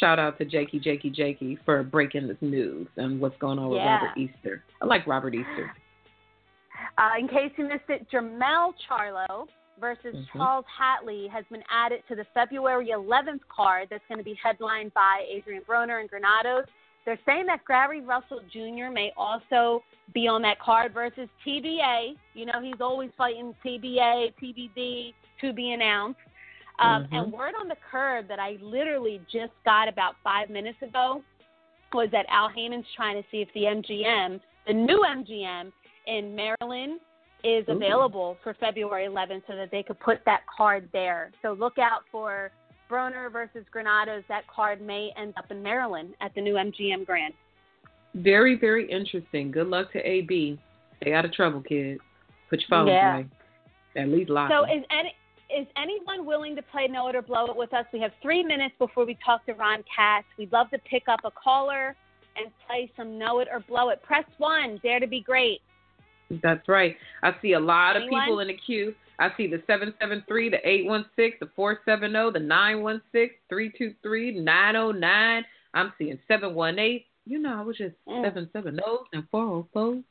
[0.00, 3.78] Shout out to Jakey, Jakey, Jakey for breaking this news and what's going on with
[3.78, 4.04] Yeah.
[4.04, 4.62] Robert Easter.
[4.82, 5.72] I like Robert Easter.
[6.96, 10.32] Uh, in case you missed it, Jermell Charlo versus Mhm.
[10.32, 14.92] Charles Hatley has been added to the February 11th card that's going to be headlined
[14.94, 16.66] by Adrian Broner and Granados.
[17.04, 18.90] They're saying that Gary Russell Jr.
[18.90, 22.16] may also be on that card versus TBA.
[22.34, 26.20] You know, he's always fighting TBA, TBD, to be announced.
[26.80, 27.08] Um, Mhm.
[27.12, 31.24] And word on the curb that I literally just got about five minutes ago
[31.92, 35.72] was that Al Haymon's trying to see if the MGM, the new MGM
[36.08, 37.00] in Maryland,
[37.44, 37.72] is Ooh.
[37.72, 41.30] available for February 11th so that they could put that card there.
[41.42, 42.50] So look out for
[42.90, 44.24] Broner versus Granados.
[44.28, 47.34] That card may end up in Maryland at the new MGM Grand.
[48.14, 49.50] Very, very interesting.
[49.50, 50.58] Good luck to AB.
[51.00, 51.98] Stay out of trouble, kid.
[52.50, 53.14] Put your phone Yeah.
[53.18, 53.26] away.
[53.96, 55.14] At least lock So is any
[55.50, 57.86] is anyone willing to play Know It or Blow It with us?
[57.90, 60.26] We have three minutes before we talk to Ron Katz.
[60.36, 61.96] We'd love to pick up a caller
[62.36, 64.02] and play some Know It or Blow It.
[64.02, 64.78] Press one.
[64.82, 65.62] Dare to be great.
[66.42, 66.96] That's right.
[67.22, 68.22] I see a lot of Anyone?
[68.24, 68.94] people in the queue.
[69.18, 75.44] I see the 773, the 816, the 470, the 916, 323, 909.
[75.74, 77.04] I'm seeing 718.
[77.26, 78.22] You know, I was just Mm.
[78.24, 78.80] 770
[79.12, 80.02] and 404.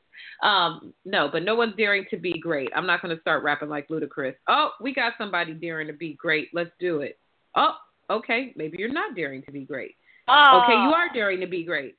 [0.42, 2.70] Um, no, but no one's daring to be great.
[2.74, 4.34] I'm not going to start rapping like Ludacris.
[4.48, 6.48] Oh, we got somebody daring to be great.
[6.52, 7.18] Let's do it.
[7.54, 7.74] Oh,
[8.10, 8.52] okay.
[8.56, 9.94] Maybe you're not daring to be great.
[10.28, 10.62] Oh.
[10.64, 11.96] Okay, you are daring to be great.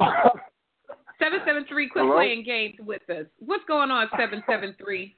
[1.18, 2.16] 773, quit Hello?
[2.16, 3.26] playing games with us.
[3.38, 5.14] What's going on, 773?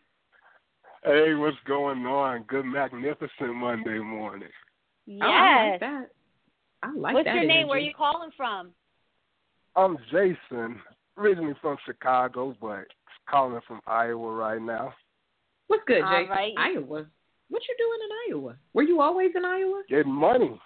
[1.04, 2.42] Hey, what's going on?
[2.48, 4.48] Good, magnificent Monday morning.
[5.06, 5.22] Yes.
[5.22, 6.06] Oh, I like that.
[6.82, 7.34] I like What's that.
[7.34, 7.50] your name?
[7.50, 7.68] energy.
[7.68, 8.70] Where are you calling from?
[9.76, 10.80] I'm Jason,
[11.16, 12.86] originally from Chicago, but
[13.28, 14.92] calling from Iowa right now.
[15.68, 16.28] What's good, Jason?
[16.30, 16.52] right.
[16.58, 17.06] Iowa.
[17.48, 18.56] What you doing in Iowa?
[18.74, 19.82] Were you always in Iowa?
[19.88, 20.58] Getting money.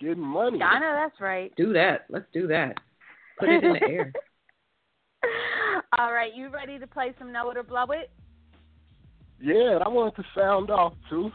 [0.00, 0.62] Getting money.
[0.62, 1.52] I know that's right.
[1.56, 2.06] Do that.
[2.08, 2.76] Let's do that.
[3.38, 4.12] Put it in the air.
[5.98, 8.10] All right, you ready to play some Know It or Blow It?
[9.40, 11.30] Yeah, I wanted to sound off too.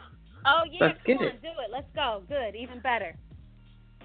[0.45, 1.41] Oh yeah, Let's come get on, it.
[1.41, 1.71] do it.
[1.71, 2.23] Let's go.
[2.29, 3.15] Good, even better.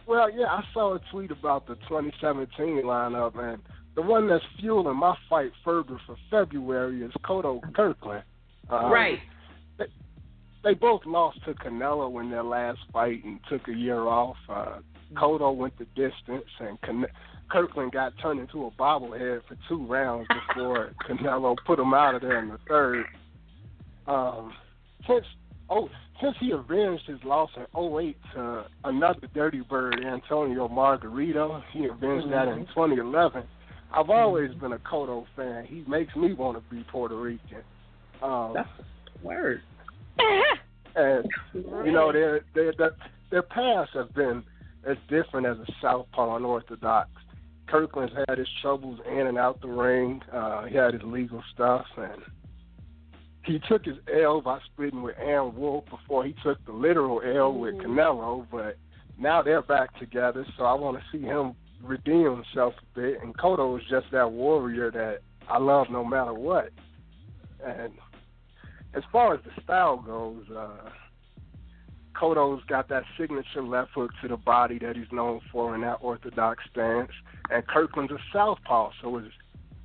[0.07, 3.63] Well, yeah, I saw a tweet about the 2017 lineup, and
[3.95, 8.25] the one that's fueling my fight further for February is Cotto Kirkland.
[8.71, 9.19] Um, right.
[10.65, 14.37] they both lost to Canelo in their last fight and took a year off.
[14.49, 14.79] Uh,
[15.15, 17.07] Cotto went the distance, and Can-
[17.51, 22.23] Kirkland got turned into a bobblehead for two rounds before Canelo put him out of
[22.23, 23.05] there in the third.
[24.07, 24.53] Um,
[25.07, 25.25] since
[25.71, 25.89] oh,
[26.21, 32.33] since he avenged his loss in 08 to another dirty bird, Antonio Margarito, he avenged
[32.33, 33.45] that in 2011.
[33.95, 35.67] I've always been a Cotto fan.
[35.67, 37.63] He makes me want to be Puerto Rican.
[38.23, 38.69] Um, That's
[39.23, 39.61] word.
[40.97, 42.97] and you know their their their,
[43.31, 44.43] their paths have been
[44.89, 47.11] as different as a southpaw and orthodox.
[47.73, 50.21] Kirkland's had his troubles in and out the ring.
[50.31, 52.21] Uh, he had his legal stuff, and
[53.47, 57.55] he took his L by splitting with Ann Wolfe before he took the literal L
[57.55, 57.85] with Mhm.
[57.85, 58.47] Canelo.
[58.51, 58.77] But
[59.17, 63.23] now they're back together, so I want to see him redeem himself a bit.
[63.23, 66.69] And Cotto is just that warrior that I love no matter what.
[67.65, 67.95] And
[68.93, 70.91] as far as the style goes, uh,
[72.15, 75.99] Cotto's got that signature left hook to the body that he's known for in that
[76.01, 77.11] orthodox stance,
[77.51, 79.33] and Kirkland's a southpaw, so his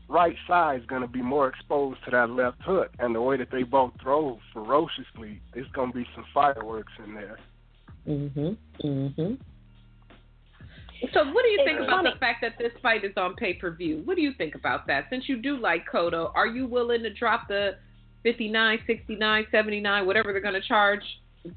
[0.07, 2.91] right side is going to be more exposed to that left hook.
[2.99, 7.13] And the way that they both throw ferociously, there's going to be some fireworks in
[7.13, 7.39] there.
[8.07, 8.57] Mhm.
[8.83, 9.37] Mhm.
[11.13, 12.11] So, what do you think It's about funny.
[12.13, 14.01] the fact that this fight is on pay per view?
[14.05, 15.09] What do you think about that?
[15.09, 17.77] Since you do like Cotto, are you willing to drop the
[18.23, 21.03] 59, 69, 79, whatever they're going to charge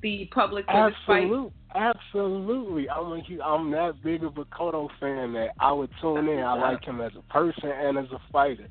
[0.03, 1.25] the public for this fight?
[1.25, 2.89] Absolutely, absolutely.
[2.91, 6.39] I'm a, hu- I'm that big of a Cotto fan that I would tune in.
[6.41, 8.69] I like him as a person and as a fighter.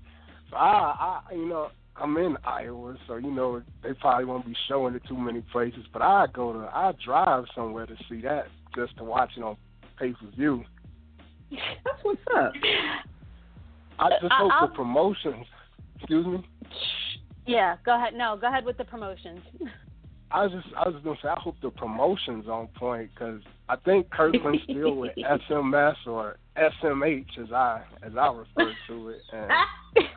[0.49, 4.55] So I, I, you know, I'm in Iowa, so you know they probably won't be
[4.67, 5.83] showing it too many places.
[5.91, 9.57] But I go to, I drive somewhere to see that just to watch it on
[9.97, 10.63] pay per view.
[11.51, 12.53] That's what's up.
[13.99, 15.45] I just hope I'll- the promotions.
[15.97, 16.47] Excuse me.
[17.45, 18.13] Yeah, go ahead.
[18.13, 19.41] No, go ahead with the promotions.
[20.31, 23.75] I was just I was gonna say I hope the promotion's on point because I
[23.77, 29.51] think Kirkland's still with SMS or SMH as I as I refer to it, and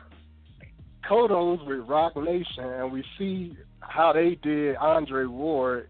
[1.09, 5.89] Cotto's with Roc Nation, and we see how they did Andre Ward.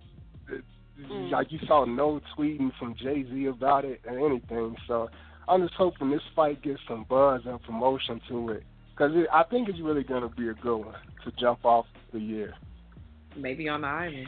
[0.99, 1.31] Mm.
[1.31, 4.75] Like you saw no tweeting from Jay Z about it or anything.
[4.87, 5.09] So
[5.49, 9.69] I'm just hoping this fight gets some buzz and promotion to it because I think
[9.69, 12.53] it's really gonna be a good one to jump off the year.
[13.37, 14.27] Maybe on the island.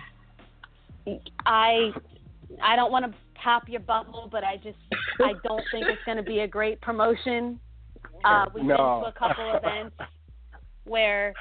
[1.46, 1.92] I
[2.62, 4.78] I don't want to pop your bubble, but I just
[5.20, 7.60] I don't think it's going to be a great promotion.
[8.24, 9.96] Uh, we've been to a couple events
[10.86, 11.34] where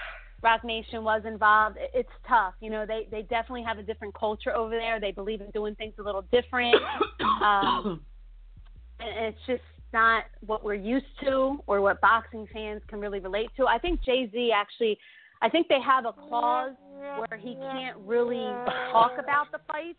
[0.42, 1.79] Roc Nation was involved.
[1.94, 2.85] It's tough, you know.
[2.87, 5.00] They they definitely have a different culture over there.
[5.00, 6.77] They believe in doing things a little different.
[7.42, 8.00] Um,
[9.00, 13.48] and it's just not what we're used to or what boxing fans can really relate
[13.57, 13.66] to.
[13.66, 14.98] I think Jay Z actually,
[15.42, 16.75] I think they have a clause
[17.29, 18.47] where he can't really
[18.92, 19.99] talk about the fights.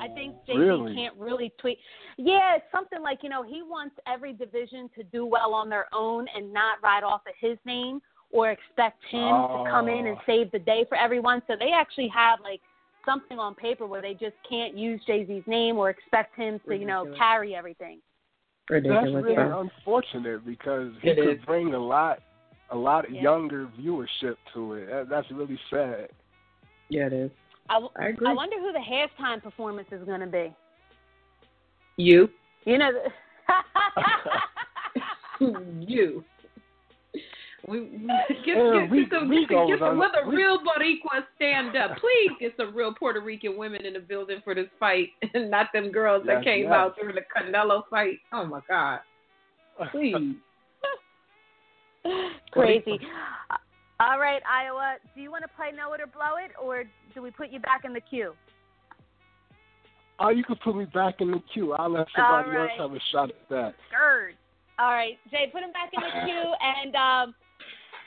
[0.00, 0.94] I think Jay Z Really?
[0.94, 1.78] can't really tweet.
[2.18, 5.86] Yeah, it's something like you know he wants every division to do well on their
[5.94, 8.00] own and not ride off of his name
[8.32, 10.22] or expect him to come in and Oh.
[10.26, 11.42] save the day for everyone.
[11.46, 12.60] So they actually have like
[13.04, 16.74] something on paper where they just can't use Jay Z's name or expect him to
[16.76, 18.00] you know carry everything.
[18.68, 21.44] That's really unfortunate because he It could is.
[21.44, 22.20] bring a lot,
[22.72, 23.22] a lot Yeah.
[23.22, 25.08] younger viewership to it.
[25.08, 26.08] That's really sad.
[26.88, 27.30] Yeah, it is.
[27.68, 28.26] I, w- I agree.
[28.28, 30.52] I wonder who the halftime performance is going to be.
[31.96, 32.28] You.
[32.64, 33.12] You know, the-
[35.86, 36.24] you.
[37.68, 40.58] We get, Yeah, get, we- get some, we get, get some on- other we- real
[40.58, 41.96] Boricua stand up.
[41.98, 45.68] Please get some real Puerto Rican women in the building for this fight, and not
[45.72, 46.72] them girls that came yes.
[46.72, 48.18] out during the Canelo fight.
[48.32, 48.98] Oh my God!
[49.92, 50.14] Please.
[52.52, 52.98] crazy.
[54.00, 54.96] All right, Iowa.
[55.14, 56.84] Do you want to play Know It or Blow It, or
[57.14, 58.32] do we put you back in the queue?
[60.22, 61.72] oh, you can put me back in the queue.
[61.72, 63.74] I'll let All somebody else have a shot at that.
[63.90, 64.34] Gerd.
[64.78, 67.34] All right, Jay, put him back in the queue, and um,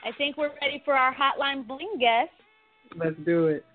[0.03, 2.31] I think we're ready for our hotline bling guest.
[2.97, 3.65] Let's do it.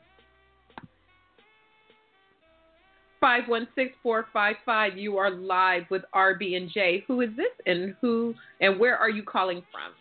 [3.21, 4.97] Five one six four five five.
[4.97, 7.05] You are live with RB and J.
[7.07, 9.93] Who is this, and who and where are you calling from?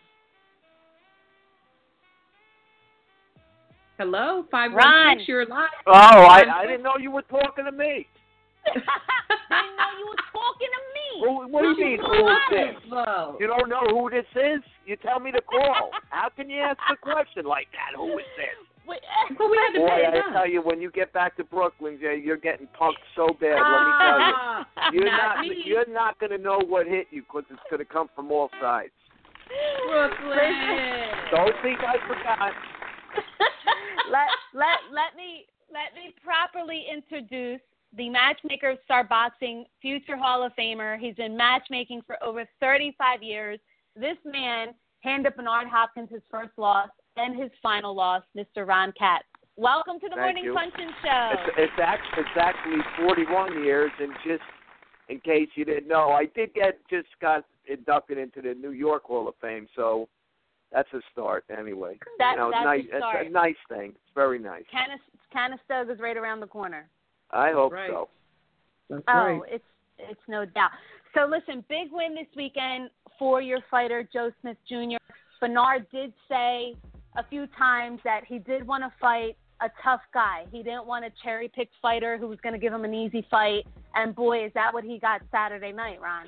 [4.00, 5.20] Hello, five one Ron.
[5.28, 5.68] You're live.
[5.86, 8.08] Oh, I, I didn't know you were talking to me.
[8.66, 11.10] I didn't know you were talking to me.
[11.20, 12.82] Who, what do you mean, who is this?
[12.88, 13.36] Hello.
[13.42, 14.64] You don't know who this is?
[14.86, 15.92] You tell me to call.
[16.12, 17.98] How can you ask a question like that?
[17.98, 18.56] Who is this?
[18.88, 19.02] Wait,
[19.38, 21.44] But we had to Boy, pay I it tell you, when you get back to
[21.44, 23.60] Brooklyn, Jay, you're getting punked so bad.
[23.60, 24.32] Let me tell you.
[24.32, 27.84] Ah, You're not not, you're not going to know what hit you because it's going
[27.84, 28.96] to come from all sides.
[29.92, 30.56] Brooklyn.
[31.36, 32.54] Don't think I forgot.
[34.12, 37.62] Let let let me let me properly introduce
[37.96, 40.98] the matchmaker of Star Boxing, future Hall of Famer.
[40.98, 43.60] He's been matchmaking for over 35 years.
[43.96, 44.70] This man
[45.02, 48.68] handed Bernard Hopkins his first loss and his final loss, Mr.
[48.68, 49.26] Ron Katz.
[49.58, 50.54] Welcome to the Thank Morning you.
[50.54, 51.30] Punch-In Show.
[51.34, 54.44] It's, it's, act, it's actually 41 years, and just
[55.10, 59.04] in case you didn't know, I did get just got inducted into the New York
[59.04, 59.68] Hall of Fame.
[59.76, 60.08] So
[60.72, 61.98] That's a start, anyway.
[62.20, 62.86] That, you know, that's nice.
[62.94, 63.26] a start.
[63.26, 63.90] It's a nice thing.
[63.92, 64.64] It's very nice.
[64.72, 65.00] Canis-
[65.34, 66.88] Canastota's right around the corner.
[67.32, 67.90] I hope Right.
[67.90, 68.10] so.
[68.90, 69.42] That's Oh, right.
[69.48, 69.66] it's
[70.00, 70.72] it's no doubt.
[71.14, 74.98] So listen, big win this weekend for your fighter Joe Smith Jr.
[75.42, 76.76] Bernard did say
[77.18, 80.46] a few times that he did want to fight a tough guy.
[80.52, 83.24] He didn't want a cherry picked fighter who was going to give him an easy
[83.30, 83.68] fight.
[83.94, 86.28] And boy, is that what he got Saturday night, Ron?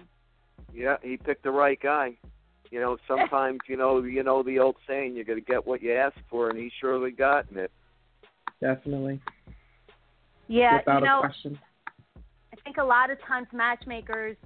[0.74, 2.18] Yeah, he picked the right guy.
[2.72, 5.94] You know, sometimes you know, you know the old saying, you're gonna get what you
[5.94, 7.72] ask for, and he surely gotten it.
[8.62, 9.20] Definitely.
[10.48, 11.60] Yeah, Without you know, a question.
[12.54, 14.38] I think a lot of times matchmakers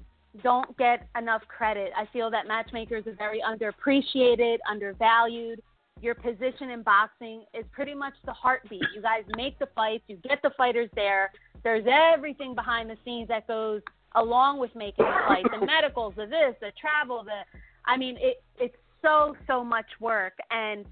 [0.43, 1.91] don't get enough credit.
[1.95, 5.61] I feel that matchmakers are very underappreciated, undervalued.
[6.01, 8.83] Your position in boxing is pretty much the heartbeat.
[8.93, 11.31] You guys make the fights, you get the fighters there.
[11.63, 13.81] There's everything behind the scenes that goes
[14.15, 15.45] along with making the fight.
[15.59, 17.41] The medicals, the this, the travel, the
[17.85, 20.85] I mean, it it's so so much work and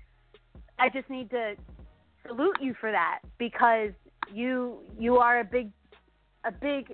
[0.80, 1.56] I just need to
[2.26, 3.92] salute you for that because
[4.32, 5.72] you you are a big
[6.46, 6.94] a big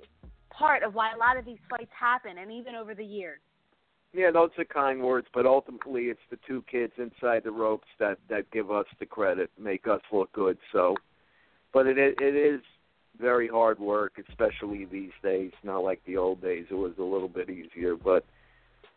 [0.50, 3.40] part of why a lot of these fights happen and even over the years.
[4.12, 8.18] Yeah, those are kind words, but ultimately it's the two kids inside the ropes that
[8.28, 10.58] that give us the credit, make us look good.
[10.72, 10.96] So,
[11.72, 12.60] but it it is
[13.20, 15.52] very hard work, especially these days.
[15.62, 17.94] Not like the old days; it was a little bit easier.
[17.94, 18.24] But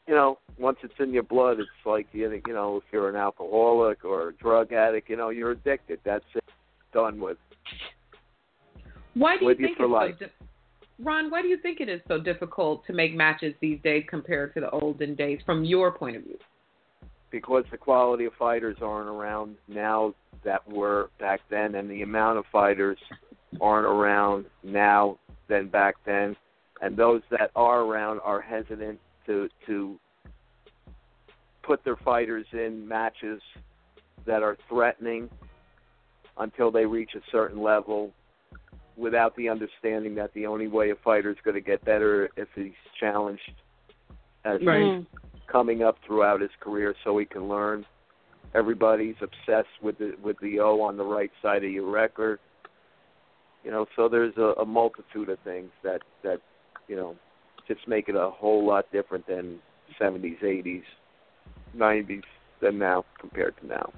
[0.08, 3.16] you know, once it's in your blood, it's like you you know, if you're an
[3.16, 6.00] alcoholic or a drug addict, you know, you're addicted.
[6.04, 6.44] That's it,
[6.94, 7.38] done with.
[9.14, 10.16] Why do you with you think for it's life.
[10.20, 10.32] so di-
[11.00, 14.54] Ron, why do you think it is so difficult to make matches these days compared
[14.54, 16.38] to the olden days from your point of view?
[17.34, 20.14] because the quality of fighters aren't around now
[20.46, 22.98] that were back then, and the amount of fighters
[23.60, 25.18] aren't around now
[25.50, 26.36] than back then,
[26.82, 30.00] and those that are around are hesitant to to
[31.64, 33.42] put their fighters in matches
[34.26, 35.30] that are threatening
[36.38, 38.12] until they reach a certain level
[38.98, 42.48] without the understanding that the only way a fighter is going to get better if
[42.56, 43.42] he's challenged
[44.46, 44.82] as Right.
[44.82, 45.06] Mm.
[45.48, 47.86] coming up throughout his career so he can learn.
[48.54, 52.40] Everybody's obsessed with the with the O on the right side of your record.
[53.64, 56.40] You know, so there's a, a multitude of things that that
[56.88, 57.16] you know
[57.68, 59.60] just make it a whole lot different than
[60.00, 60.84] 70s, 80s,
[61.76, 62.24] 90s
[62.62, 63.92] than now compared to now.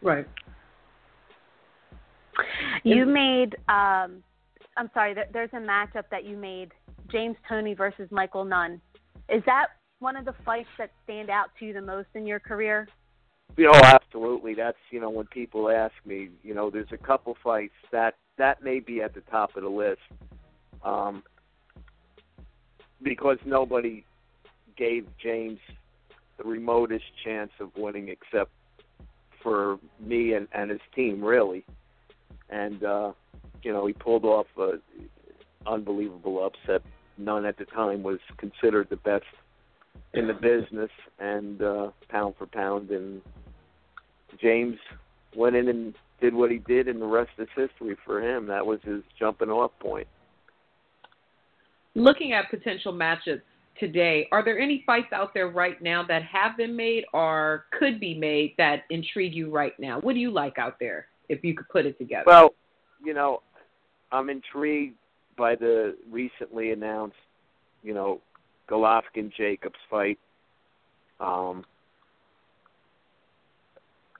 [0.00, 0.26] Right.
[2.82, 4.22] You made um
[4.76, 6.72] I'm sorry, there, there's a matchup that you made
[7.10, 8.80] James Toney versus Michael Nunn.
[9.28, 9.66] Is that
[9.98, 12.88] one of the fights that stand out to you the most in your career?
[13.56, 14.54] You know, absolutely.
[14.54, 18.62] That's you know when people ask me, you know, there's a couple fights that that
[18.62, 20.00] may be at the top of the list,
[20.82, 21.22] um,
[23.02, 24.04] because nobody
[24.76, 25.58] gave James
[26.38, 28.50] the remotest chance of winning except
[29.42, 31.64] for me and, and his team, really.
[32.50, 33.12] And uh,
[33.62, 34.72] you know, he pulled off a
[35.66, 36.82] unbelievable upset.
[37.18, 39.24] Nunn at the time was considered the best
[40.14, 43.22] in the business and uh pound for pound and
[44.40, 44.76] James
[45.34, 48.46] went in and did what he did and the rest is history for him.
[48.46, 50.06] That was his jumping off point.
[51.94, 53.42] Looking at potential matchups
[53.78, 58.00] today, are there any fights out there right now that have been made or could
[58.00, 60.00] be made that intrigue you right now?
[60.00, 62.24] What do you like out there if you could put it together?
[62.26, 62.54] Well,
[63.04, 63.42] you know,
[64.10, 64.96] I'm intrigued
[65.36, 67.16] by the recently announced,
[67.82, 68.20] you know,
[68.70, 70.18] Golovkin Jacobs fight.
[71.20, 71.64] Um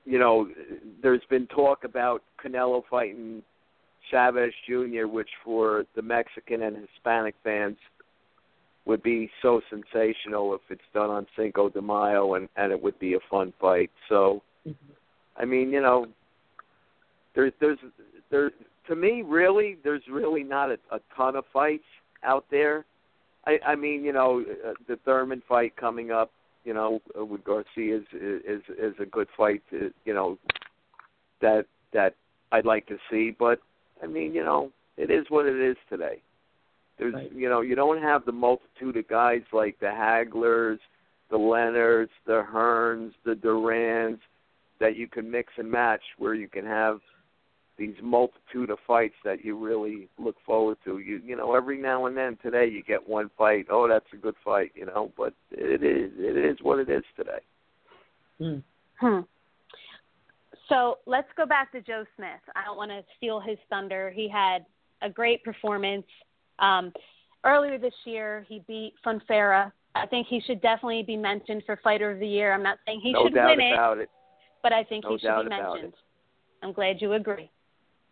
[0.04, 0.48] you know,
[1.00, 3.42] there's been talk about Canelo fighting
[4.12, 7.76] Chavez Jr., which for the Mexican and Hispanic fans
[8.84, 12.98] would be so sensational if it's done on Cinco de Mayo, and and it would
[12.98, 13.90] be a fun fight.
[14.08, 14.42] So,
[15.36, 16.06] I mean, you know,
[17.34, 17.78] there's there's
[18.30, 18.52] there
[18.88, 21.84] to me really there's really not a, a ton of fights
[22.22, 22.84] out there.
[23.46, 26.30] I I mean, you know, uh, the Thurman fight coming up
[26.64, 29.62] you know, with Garcia is is is a good fight.
[29.70, 30.38] To, you know,
[31.40, 32.14] that that
[32.52, 33.34] I'd like to see.
[33.36, 33.60] But
[34.02, 36.20] I mean, you know, it is what it is today.
[36.98, 37.32] There's, Right.
[37.32, 40.80] you know, you don't have the multitude of guys like the Haglers,
[41.30, 44.20] the Leonards, the Hearns, the Durans
[44.78, 47.00] that you can mix and match, where you can have
[47.78, 50.98] these multitude of fights that you really look forward to.
[50.98, 53.66] You you know, every now and then today you get one fight.
[53.70, 55.10] Oh, that's a good fight, you know.
[55.16, 57.40] But it is it is what it is today.
[58.40, 58.62] Mm.
[59.00, 59.20] Hmm.
[60.72, 62.40] So let's go back to Joe Smith.
[62.56, 64.10] I don't want to steal his thunder.
[64.10, 64.64] He had
[65.02, 66.06] a great performance.
[66.58, 66.92] Um,
[67.44, 72.10] earlier this year, he beat Fonfara I think he should definitely be mentioned for Fighter
[72.10, 72.52] of the Year.
[72.52, 74.08] I'm not saying he no should win it, about it.
[74.62, 75.94] but I think No he should be mentioned.
[76.62, 77.50] I'm glad you agree.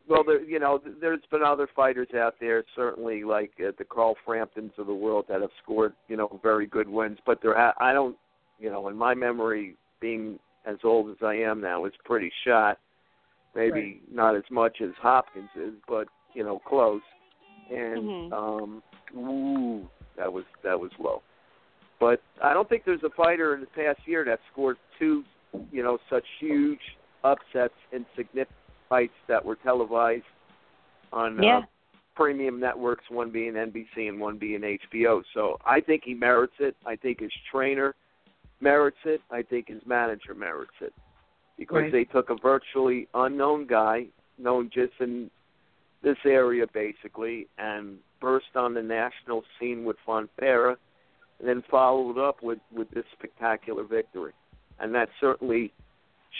[0.08, 4.16] Well, there, you know, there's been other fighters out there, certainly like uh, the Carl
[4.26, 7.18] Framptons of the world that have scored, you know, very good wins.
[7.24, 8.16] But there, ha- I don't,
[8.58, 12.78] you know, in my memory, being as old as I am now, is pretty shot.
[13.54, 17.02] Maybe not as much as Hopkins is, but you know, close.
[17.70, 18.32] And Mhm.
[18.32, 18.82] um,
[19.16, 21.22] ooh, that was that was low.
[21.98, 25.24] But I don't think there's a fighter in the past year that scored two,
[25.70, 26.80] you know, such huge
[27.24, 28.48] upsets and significant
[28.88, 30.24] fights that were televised
[31.12, 31.58] on Yeah.
[31.58, 31.60] uh,
[32.14, 35.22] premium networks, one being NBC and one being HBO.
[35.34, 36.76] So I think he merits it.
[36.86, 37.94] I think his trainer
[38.60, 39.20] merits it.
[39.30, 40.92] I think his manager merits it
[41.56, 41.92] because Right.
[41.92, 44.08] they took a virtually unknown guy,
[44.38, 45.30] known just in
[46.02, 50.76] this area basically, and burst on the national scene with Fonfara,
[51.38, 54.32] and then followed up with with this spectacular victory,
[54.78, 55.72] and that certainly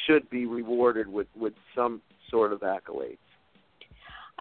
[0.06, 3.18] should be rewarded with with some sort of accolades.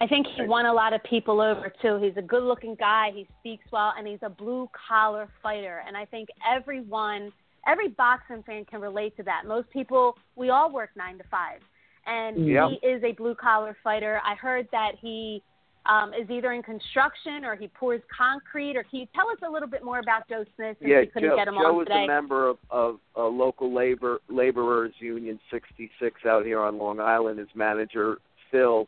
[0.02, 1.98] I think he won a lot of people over too.
[1.98, 3.12] He's a good-looking guy.
[3.14, 5.84] He speaks well, and he's a blue-collar fighter.
[5.86, 7.34] And I think everyone,
[7.68, 9.44] every boxing fan can relate to that.
[9.46, 11.60] Most people, we all work nine to five,
[12.06, 12.70] and Yep.
[12.82, 14.22] he is a blue-collar fighter.
[14.26, 15.44] I heard that he
[15.86, 18.76] um, is either in construction or he pours concrete.
[18.76, 21.08] Or can you tell us a little bit more about Joe Smith since yeah, we
[21.08, 22.04] couldn't Joe, get him Joe on is today?
[22.04, 27.40] a member of, of a local labor laborers union 66 out here on Long Island.
[27.40, 28.18] His manager
[28.52, 28.86] Phil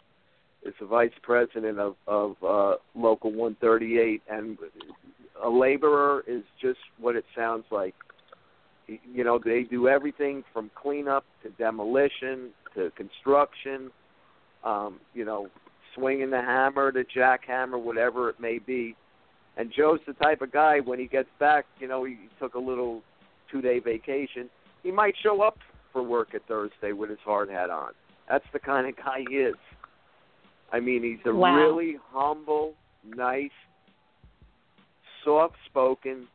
[0.64, 4.58] is the vice president of of uh, local 138, and
[5.44, 7.96] a laborer is just what it sounds like.
[9.14, 13.92] You know, they do everything from cleanup to demolition to construction.
[14.64, 15.48] Um, you know,
[15.96, 18.96] swinging the hammer, the jackhammer, whatever it may be.
[19.58, 22.60] And Joe's the type of guy when he gets back, you know, he took a
[22.60, 23.02] little
[23.52, 24.50] two day vacation.
[24.84, 25.58] He might show up
[25.92, 27.92] for work at Thursday with his hard hat on.
[28.30, 29.56] That's the kind of guy he is.
[30.72, 31.56] I mean, he's a Wow.
[31.56, 33.52] really humble, nice,
[35.26, 36.28] soft spoken,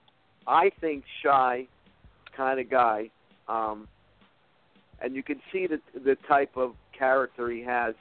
[0.46, 1.66] I think shy
[2.36, 3.10] kind of guy.
[3.48, 3.88] Um
[5.00, 7.94] and you can see the the type of character he has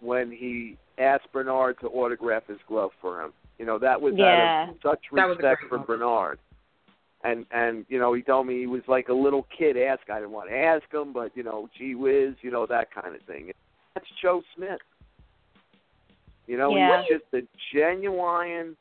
[0.00, 3.32] when he asked Bernard to autograph his glove for him.
[3.58, 4.26] You know, that was Yeah.
[4.26, 5.86] out of such That was a respect for moment.
[5.88, 6.38] Bernard.
[7.24, 10.16] And and you know, he told me he was like a little kid ask I
[10.20, 13.22] didn't want to ask him, but you know, gee whiz, you know, that kind of
[13.22, 13.50] thing.
[13.94, 14.80] That's Joe Smith.
[16.46, 17.02] You know, Yeah.
[17.02, 17.42] he's just a
[17.72, 18.76] genuine,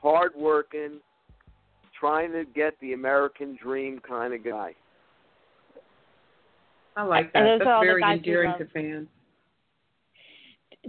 [0.00, 1.00] hard working,
[1.98, 4.74] trying to get the American dream kind of guy.
[6.96, 7.42] I like that.
[7.44, 9.08] those are all That's very endearing to fans.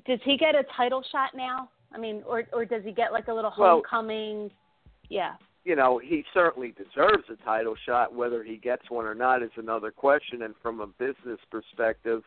[0.05, 1.69] Does he get a title shot now?
[1.93, 4.51] I mean, or or does he get like a little Well- homecoming?
[5.09, 5.35] Yeah.
[5.63, 8.13] you know, he certainly deserves a title shot.
[8.13, 10.41] Whether he gets one or not is another question.
[10.43, 12.23] And from a business perspective,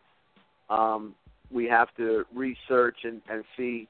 [0.70, 1.14] um,
[1.50, 3.88] we have to research and, and see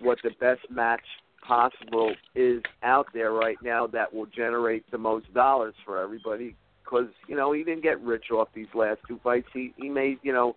[0.00, 1.04] what the best match
[1.50, 6.54] possible is out there right now that will generate the most dollars for everybody.
[6.84, 9.48] Because you know he didn't get rich off these last two fights.
[9.52, 10.54] He he made you know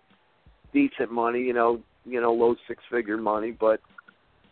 [0.72, 1.40] decent money.
[1.40, 3.80] You know you know low six figure money, but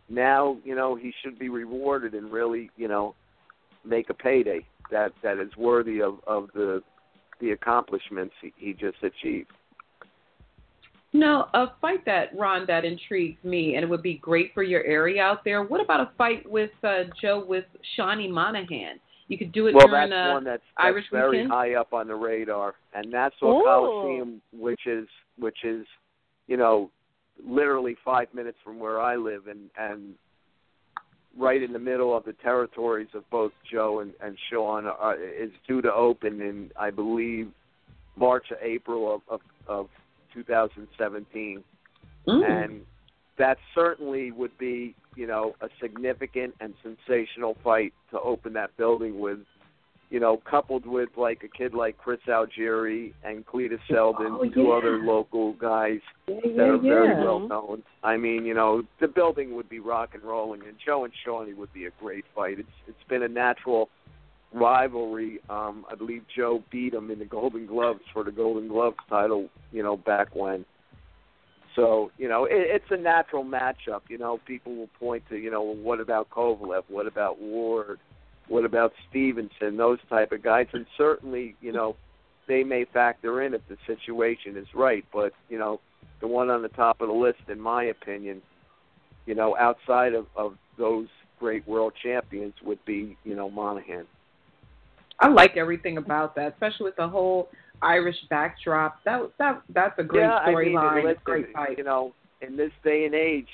[0.08, 3.14] now you know he should be rewarded and really you know
[3.84, 6.82] make a payday that that is worthy of of the
[7.40, 9.52] the accomplishments he, he just achieved.
[11.14, 14.82] No, a fight that Ron that intrigues me, and it would be great for your
[14.84, 15.62] area out there.
[15.62, 18.98] What about a fight with uh, Joe with Seanie Monaghan?
[19.28, 21.50] You could do it Well, during that's uh, one that's, that's Irish very weekend?
[21.50, 23.62] high up on the radar, and Nassau Ooh.
[23.62, 25.06] Coliseum, which is
[25.38, 25.86] which is
[26.46, 26.90] you know
[27.46, 30.14] literally five minutes from where I live, and and
[31.38, 35.50] right in the middle of the territories of both Joe and, and Sean, uh, is
[35.66, 37.50] due to open in I believe
[38.16, 39.88] March or April of of, of
[40.34, 41.64] 2017.
[42.28, 42.64] Mm.
[42.64, 42.82] and
[43.36, 49.18] that certainly would be, you know, a significant and sensational fight to open that building
[49.18, 49.38] with,
[50.10, 54.62] you know, coupled with like a kid like Chris Algieri and Cletus Seldin, Oh, two
[54.68, 54.74] yeah.
[54.74, 57.82] other local guys yeah, that yeah, are very well known.
[58.04, 61.56] I mean, you know, the building would be rock and rolling, and Joe and Seanie
[61.56, 62.60] would be a great fight.
[62.60, 63.88] It's it's been a natural
[64.52, 65.40] rivalry.
[65.48, 69.48] Um, I believe Joe beat him in the Golden Gloves for the Golden Gloves title,
[69.70, 70.64] you know, back when.
[71.74, 74.02] So you know, it, it's a natural matchup.
[74.08, 76.82] You know, people will point to, you know, what about Kovalev?
[76.88, 77.98] What about Ward?
[78.48, 79.76] What about Stevenson?
[79.76, 81.96] Those type of guys, and certainly, you know,
[82.48, 85.04] they may factor in if the situation is right.
[85.12, 85.80] But you know,
[86.20, 88.42] the one on the top of the list, in my opinion,
[89.26, 94.06] you know, outside of, of those great world champions, would be, you know, Monaghan.
[95.22, 97.48] I like everything about that, especially with the whole
[97.80, 99.02] Irish backdrop.
[99.04, 100.76] That that that's a great yeah, storyline.
[100.78, 101.78] I mean, listen, great fight.
[101.78, 103.48] You know, in this day and age,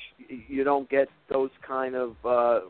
[0.48, 2.60] you don't get those kind of uh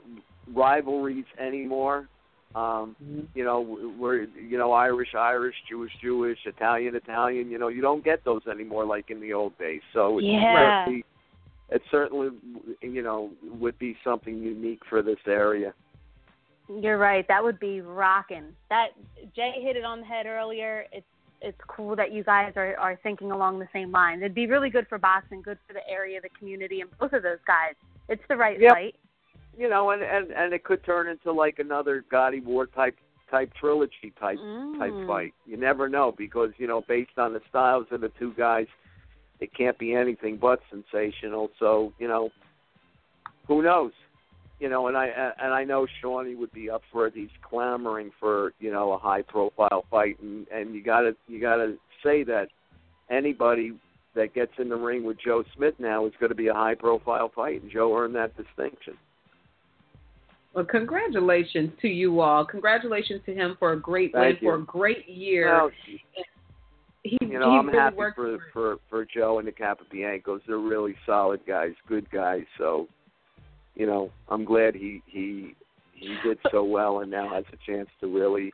[0.52, 2.08] rivalries anymore.
[2.54, 3.28] Um, Mhm.
[3.34, 7.50] you know, we're you know Irish, Irish, Jewish, Jewish, Italian, Italian.
[7.50, 9.82] You know, you don't get those anymore like in the old days.
[9.92, 10.84] So it's Yeah.
[10.84, 11.04] certainly,
[11.70, 12.30] it certainly
[12.82, 13.30] you know
[13.60, 15.72] would be something unique for this area.
[16.68, 17.26] You're right.
[17.28, 18.54] That would be rocking.
[18.68, 18.88] That
[19.34, 20.86] Jay hit it on the head earlier.
[20.92, 21.06] It's
[21.40, 24.20] it's cool that you guys are are thinking along the same lines.
[24.22, 27.22] It'd be really good for Boston, good for the area, the community, and both of
[27.22, 27.74] those guys.
[28.08, 28.72] It's the right Yep.
[28.72, 28.96] fight.
[29.56, 32.96] You know, and and and it could turn into like another Gatti Ward type
[33.30, 34.40] type trilogy type
[34.78, 35.06] type Mm.
[35.06, 35.34] fight.
[35.46, 38.66] You never know because you know based on the styles of the two guys,
[39.40, 41.50] it can't be anything but sensational.
[41.58, 42.30] So you know,
[43.46, 43.92] who knows?
[44.60, 47.14] You know, and I and I know Seanie would be up for it.
[47.14, 51.76] He's clamoring for you know a high profile fight, and and you gotta you gotta
[52.02, 52.48] say that
[53.10, 53.74] anybody
[54.14, 56.74] that gets in the ring with Joe Smith now is going to be a high
[56.74, 58.94] profile fight, and Joe earned that distinction.
[60.54, 62.44] Well, congratulations to you all.
[62.44, 65.54] Congratulations to him for a great Thank win, for a great year.
[65.54, 65.70] Well,
[67.04, 70.40] he, you know, I'm really happy for for for Joe and the Capobiancos.
[70.46, 72.42] They're really solid guys, good guys.
[72.56, 72.88] So,
[73.78, 75.54] you know, I'm glad he he
[75.94, 78.52] he did so well and now has a chance to really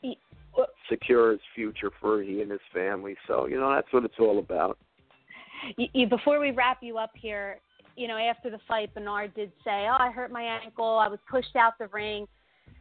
[0.88, 3.16] secure his future for he and his family.
[3.26, 4.78] So, you know, that's what it's all about.
[5.76, 7.58] You, you, before we wrap you up here,
[7.96, 10.98] you know, after the fight, Bernard did say, "Oh, I hurt my ankle.
[10.98, 12.26] I was pushed out the ring."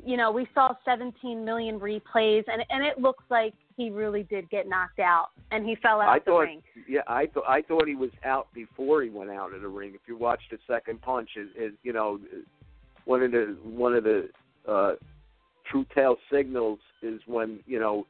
[0.06, 4.49] You know, we saw 17 million replays, and and it looks like he really did
[4.49, 6.61] get knocked out, and he fell out I the thought, ring.
[6.88, 9.91] yeah, I thought I thought he was out before he went out of the ring.
[9.93, 12.19] If you watch the second punch, is, is you know,
[13.05, 14.30] one of the one of the
[14.67, 14.93] uh,
[15.69, 18.05] true tale signals is when you know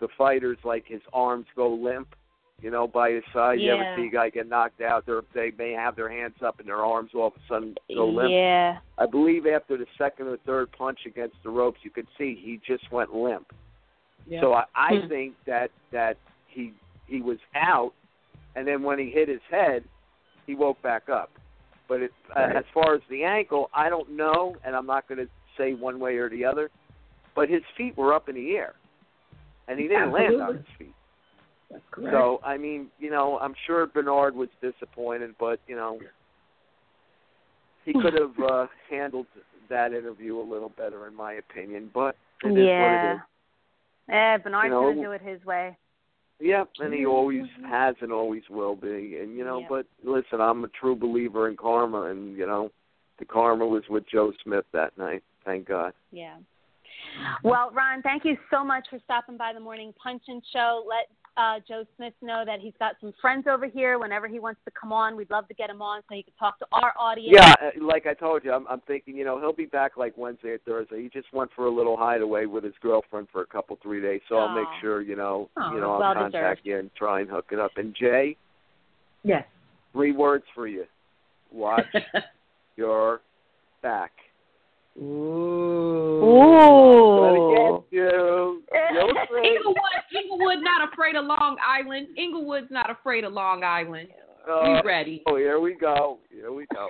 [0.00, 2.14] the fighters like his arms go limp,
[2.62, 3.60] you know, by his side.
[3.60, 5.06] You ever see a guy get knocked out?
[5.06, 8.06] They they may have their hands up and their arms all of a sudden go
[8.08, 8.30] limp.
[8.30, 8.78] Yeah.
[8.98, 12.60] I believe after the second or third punch against the ropes, you could see he
[12.66, 13.52] just went limp.
[14.26, 14.40] Yeah.
[14.40, 15.08] So I, I Hmm.
[15.08, 16.16] think that that
[16.48, 16.72] he
[17.06, 17.92] he was out,
[18.54, 19.84] and then when he hit his head,
[20.46, 21.30] he woke back up.
[21.88, 22.54] But it, Right.
[22.54, 25.74] uh, as far as the ankle, I don't know, and I'm not going to say
[25.74, 26.70] one way or the other.
[27.34, 28.74] But his feet were up in the air,
[29.68, 30.94] and he didn't land on his feet.
[31.70, 32.12] That's correct.
[32.12, 35.98] So I mean, you know, I'm sure Bernard was disappointed, but you know,
[37.84, 39.26] he could have uh, handled
[39.68, 41.90] that interview a little better, in my opinion.
[41.94, 43.14] But it is what it yeah.
[43.14, 43.20] is.
[44.10, 45.76] Yeah, Bernard's You know, gonna do it his way.
[46.40, 47.66] Yep, and he always mm-hmm.
[47.66, 49.18] has and always will be.
[49.18, 49.68] And you know, Yep.
[49.68, 52.70] but listen, I'm a true believer in karma, and you know,
[53.18, 55.22] the karma was with Joe Smith that night.
[55.44, 55.92] Thank God.
[56.10, 56.36] Yeah.
[57.42, 60.84] Well, Ron, thank you so much for stopping by the morning Punch-In show.
[60.88, 63.98] Let uh, Joe Smith know that he's got some friends over here.
[63.98, 66.32] Whenever he wants to come on, we'd love to get him on so he can
[66.38, 67.36] talk to our audience.
[67.38, 70.16] Yeah, uh, like I told you, I'm, I'm thinking, you know, he'll be back like
[70.16, 71.02] Wednesday or Thursday.
[71.02, 74.20] He just went for a little hideaway with his girlfriend for a couple three days,
[74.28, 76.60] so I'll make sure, you know, Aw, you know, I'll well contact deserved.
[76.64, 77.72] you and try and hook it up.
[77.76, 78.36] And Jay,
[79.22, 79.44] yes.
[79.92, 80.84] three words for you:
[81.52, 81.86] watch
[82.76, 83.20] your
[83.82, 84.12] back.
[85.00, 86.20] Ooh.
[86.24, 87.84] Ooh.
[87.90, 88.62] you.
[88.92, 89.10] You'll.
[89.44, 89.76] Inglewood,
[90.14, 92.08] Inglewood, not afraid of Long Island.
[92.18, 94.08] Inglewood's not afraid of Long Island.
[94.50, 95.22] Uh, We ready?
[95.26, 96.18] Oh, here we go.
[96.30, 96.88] Here we go.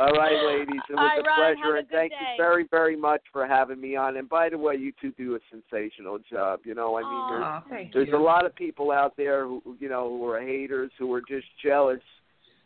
[0.00, 0.80] All right, ladies.
[0.88, 2.16] It was All right, a Ron, pleasure, have a and thank day.
[2.20, 4.16] you very, very much for having me on.
[4.16, 6.60] And by the way, you two do a sensational job.
[6.64, 7.62] You know, I mean, Aw.
[7.70, 8.16] there's, there's you.
[8.16, 11.46] a lot of people out there who, you know, who are haters, who are just
[11.64, 12.00] jealous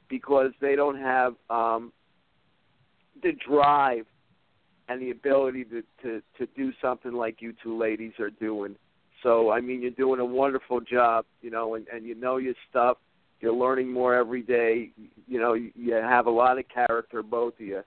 [0.09, 1.93] because they don't have um,
[3.22, 4.07] the drive
[4.89, 8.76] and the ability to, to to do something like you two ladies are doing.
[9.22, 12.55] So, I mean, you're doing a wonderful job, you know, and, and you know your
[12.70, 12.99] stuff.
[13.41, 14.91] You're learning more every day.
[15.26, 17.82] You know, you you have a lot of character, both of you,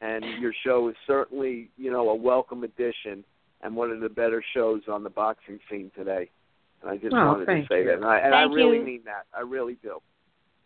[0.00, 3.24] and your show is certainly, you know, a welcome addition
[3.62, 6.28] and one of the better shows on the boxing scene today.
[6.82, 7.84] And I just Oh, wanted to say you.
[7.86, 8.84] that, and I, and I really you.
[8.84, 9.24] mean that.
[9.36, 10.00] I really do.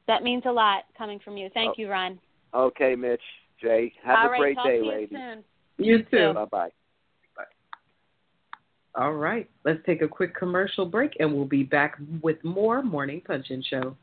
[0.09, 1.49] That means a lot coming from you.
[1.55, 1.75] Thank Oh.
[1.77, 2.19] you, Ron.
[2.53, 3.21] Okay, Mitch,
[3.63, 5.09] Jay, have All a right, great talk day, to you ladies.
[5.19, 5.45] soon.
[5.79, 6.35] You too.
[6.35, 6.69] Bye bye.
[8.95, 9.49] All right.
[9.65, 13.97] Let's take a quick commercial break and we'll be back with more Morning Punch-In Show.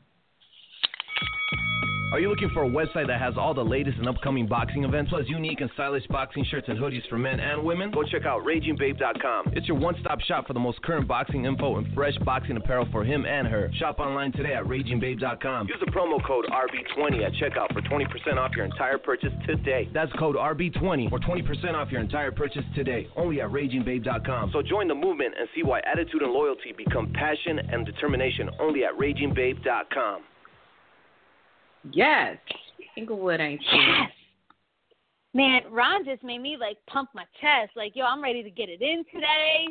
[2.12, 5.10] Are you looking for a website that has all the latest and upcoming boxing events,
[5.10, 7.90] plus unique and stylish boxing shirts and hoodies for men and women?
[7.90, 9.54] Go check out RagingBabe.com.
[9.56, 13.02] It's your one-stop shop for the most current boxing info and fresh boxing apparel for
[13.02, 13.72] him and her.
[13.74, 15.66] Shop online today at RagingBabe.com.
[15.66, 19.88] Use the promo code RB20 at checkout for 20% off your entire purchase today.
[19.92, 24.50] That's code RB20 for 20% off your entire purchase today, only at RagingBabe.com.
[24.52, 28.84] So join the movement and see why attitude and loyalty become passion and determination only
[28.84, 30.22] at RagingBabe.com.
[31.92, 32.36] Yes.
[32.96, 34.10] Inglewood ain't Yes.
[35.34, 37.72] Man, Ron just made me like pump my chest.
[37.76, 39.66] Like, yo, I'm ready to get it in today.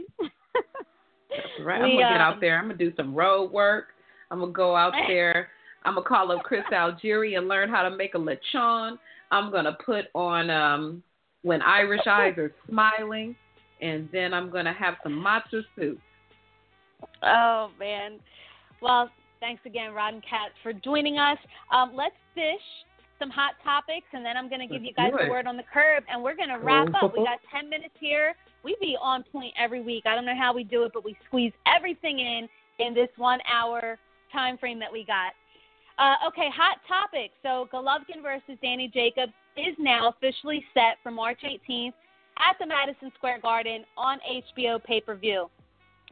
[1.29, 1.81] That's Right.
[1.81, 2.57] We, I'm gonna get um, out there.
[2.59, 3.87] I'm gonna do some road work.
[4.29, 5.49] I'm gonna go out there.
[5.83, 8.97] I'm gonna call up Chris Algieri and learn how to make a lechon.
[9.31, 11.03] I'm gonna put on um
[11.41, 13.35] when Irish eyes are smiling,
[13.81, 15.99] and then I'm gonna have some matzo soup.
[17.23, 18.19] Oh man.
[18.81, 19.09] Well,
[19.45, 21.37] thanks again, Ron Katz, for joining us.
[21.71, 22.65] Um, let's fish
[23.19, 25.29] some hot topics, and then I'm going to give you guys Let's do the it.
[25.29, 27.13] word on the curb, and we're going to wrap up.
[27.15, 28.33] We got 10 minutes here.
[28.63, 30.03] We be on point every week.
[30.07, 33.39] I don't know how we do it, but we squeeze everything in in this one
[33.51, 33.99] hour
[34.33, 35.31] time frame that we got.
[35.97, 37.31] Uh, okay, hot topic.
[37.43, 41.93] So Golovkin versus Danny Jacobs is now officially set for March 18th
[42.39, 45.49] at the Madison Square Garden on HBO pay per view.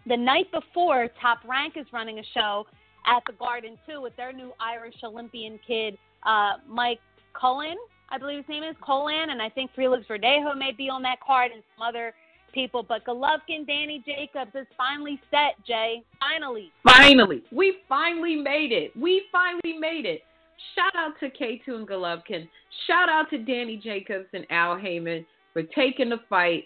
[0.05, 2.65] The night before, Top Rank is running a show
[3.05, 6.99] at the Garden too with their new Irish Olympian kid, uh, Mike
[7.39, 7.77] Cullen,
[8.09, 11.19] I believe his name is Cullen, and I think Felix Verdejo may be on that
[11.25, 12.13] card and some other
[12.53, 12.83] people.
[12.87, 15.55] But Golovkin, Danny Jacobs is finally set.
[15.65, 16.71] Jay, finally.
[16.83, 18.95] Finally, we finally made it.
[18.95, 20.21] We finally made it.
[20.75, 22.47] Shout out to K2 and Golovkin.
[22.87, 26.65] Shout out to Danny Jacobs and Al Haymon for taking the fight.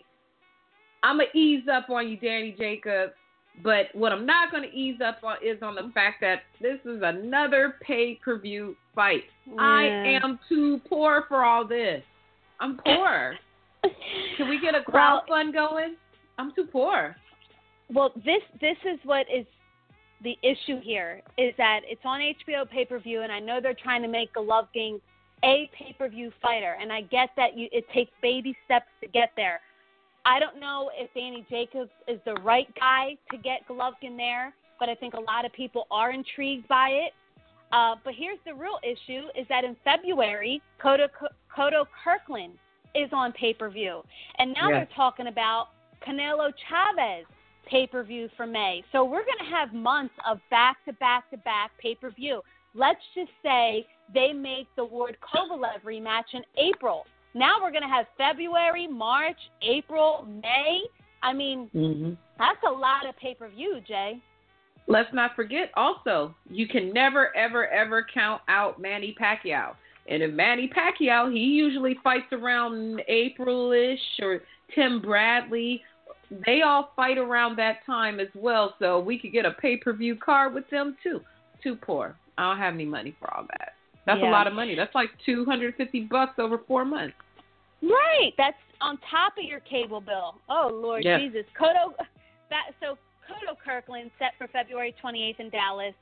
[1.03, 3.13] I'm going to ease up on you, Danny Jacobs.
[3.63, 6.79] But what I'm not going to ease up on is on the fact that this
[6.85, 9.23] is another pay per view fight.
[9.57, 9.83] I
[10.21, 12.03] am too poor for all this.
[12.59, 13.35] I'm poor.
[14.37, 15.95] Can we get a crowd fund going?
[16.37, 17.15] I'm too poor.
[17.93, 19.45] Well, this this is what is
[20.23, 23.73] the issue here is that it's on HBO pay per view, and I know they're
[23.73, 24.99] trying to make Golovkin
[25.43, 29.07] a pay per view fighter, and I get that you it takes baby steps to
[29.07, 29.61] get there.
[30.27, 34.89] I don't know if Danny Jacobs is the right guy to get Golovkin there, but
[34.89, 37.13] I think a lot of people are intrigued by it.
[37.71, 41.07] Uh, but here's the real issue: is that in February, Cotto
[41.55, 42.53] Cotto Kirkland
[42.93, 44.03] is on pay per view,
[44.37, 44.79] and now Yeah.
[44.79, 45.69] they're talking about
[46.05, 47.25] Canelo Chavez
[47.65, 48.83] pay per view for May.
[48.91, 52.41] So we're going to have months of back to back to back pay per view.
[52.73, 57.05] Let's just say they make the Ward Kovalev rematch in April.
[57.37, 60.81] Now we're going to have February, March, April, May.
[61.21, 62.13] I mean, Mm-hmm.
[62.37, 64.19] that's a lot of pay per view, Jay.
[64.87, 69.73] Let's not forget also, you can never, ever, ever count out Manny Pacquiao.
[70.09, 74.39] And if Manny Pacquiao, he usually fights around April ish, or
[74.73, 75.81] Tim Bradley.
[76.45, 78.73] They all fight around that time as well.
[78.79, 81.19] So we could get a pay per view card with them too.
[81.61, 82.15] Too poor.
[82.37, 83.73] I don't have any money for all that.
[84.05, 84.29] That's Yeah.
[84.29, 84.75] a lot of money.
[84.75, 87.15] That's like 250 bucks over four months.
[87.81, 88.31] Right.
[88.37, 90.35] That's on top of your cable bill.
[90.49, 91.19] Oh Lord Yeah.
[91.19, 91.45] Jesus.
[91.59, 91.93] Cotto
[92.49, 92.97] that so
[93.27, 95.93] Cotto Kirkland set for February 28th in Dallas.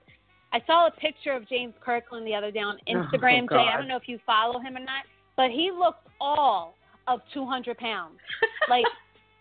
[0.54, 3.48] I saw a picture of James Kirkland the other day on oh, Instagram.
[3.52, 5.04] Oh, Jay, I don't know if you follow him or not,
[5.36, 6.76] but he looks all
[7.08, 8.20] of 200 pounds.
[8.70, 8.86] like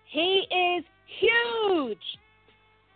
[0.06, 0.84] he is
[1.20, 1.98] huge.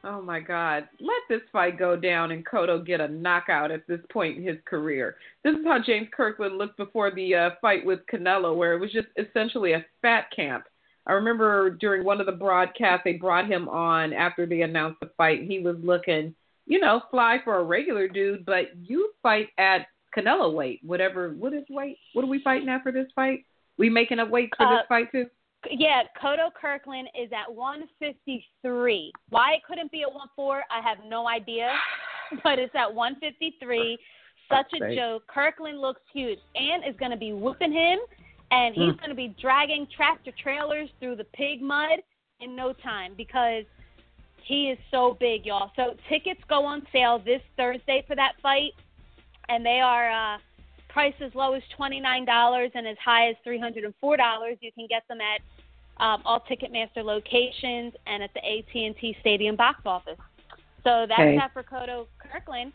[0.05, 0.89] Oh my God.
[1.01, 4.59] Let this fight go down and Cotto get a knockout at this point in his
[4.65, 5.17] career.
[5.43, 8.93] This is how James Kirkland looked before the uh, fight with Canelo, where it was
[8.93, 10.65] just essentially a fat camp.
[11.07, 15.11] I remember during one of the broadcasts, they brought him on after they announced the
[15.17, 15.43] fight.
[15.43, 16.35] He was looking,
[16.67, 19.87] you know, fly for a regular dude, but you fight at
[20.17, 21.31] Canelo weight, whatever.
[21.31, 21.99] What is weight?
[22.13, 23.45] What are we fighting at for this fight?
[23.79, 25.27] We making up weight for Uh, this fight too?
[25.71, 29.13] Yeah, Cotto Kirkland is at 153.
[29.31, 31.73] Why it couldn't be at 14, I have no idea,
[32.45, 33.99] but it's at 153.
[34.49, 35.25] Such a joke.
[35.27, 36.39] Kirkland looks huge.
[36.55, 37.99] and is going to be whooping him,
[38.51, 38.99] and he's Mm.
[38.99, 41.99] going to be dragging tractor trailers through the pig mud
[42.41, 43.65] in no time because
[44.45, 45.71] he is so big, y'all.
[45.77, 48.73] So tickets go on sale this Thursday for that fight,
[49.51, 50.39] and they are uh,
[50.99, 54.57] priced as low as $29 and as high as $304.
[54.61, 55.41] You can get them at
[56.05, 60.19] um, all Ticketmaster locations and at the AT&T Stadium box office.
[60.83, 61.37] So that's Okay.
[61.37, 62.73] that for Cotto Kirkland.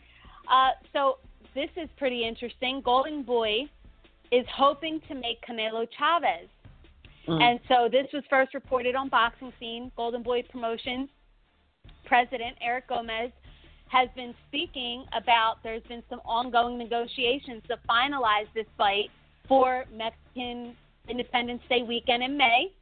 [0.50, 1.18] Uh, so
[1.54, 2.80] this is pretty interesting.
[2.82, 3.68] Golden Boy
[4.32, 6.48] is hoping to make Canelo Chavez.
[7.28, 7.42] Mm.
[7.42, 9.92] And so this was first reported on Boxing Scene.
[9.96, 11.10] Golden Boy Promotions
[12.06, 13.32] president Eric Gomez
[13.88, 19.10] has been speaking about there's been some ongoing negotiations to finalize this fight
[19.48, 20.74] for Mexican
[21.08, 22.72] Independence Day weekend in May.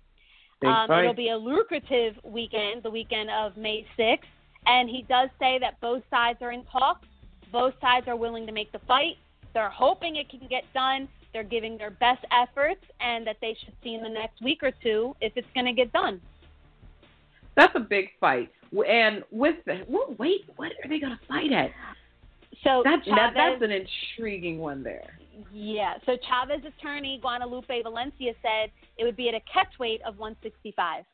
[0.64, 4.20] Um, it'll be a lucrative weekend, the weekend of May 6th.
[4.66, 7.08] And he does say that both sides are in talks.
[7.50, 9.16] Both sides are willing to make the fight.
[9.54, 11.08] They're hoping it can get done.
[11.32, 14.70] They're giving their best efforts, and that they should see in the next week or
[14.82, 16.20] two if it's going to get done.
[17.56, 18.50] That's a big fight.
[18.88, 21.70] And with the well, wait, what are they going to fight at?
[22.64, 25.18] So that, Chavez, that, that's an intriguing one there.
[25.52, 25.94] Yeah.
[26.06, 31.04] So Chavez attorney Guadalupe Valencia said it would be at a catch weight of 165.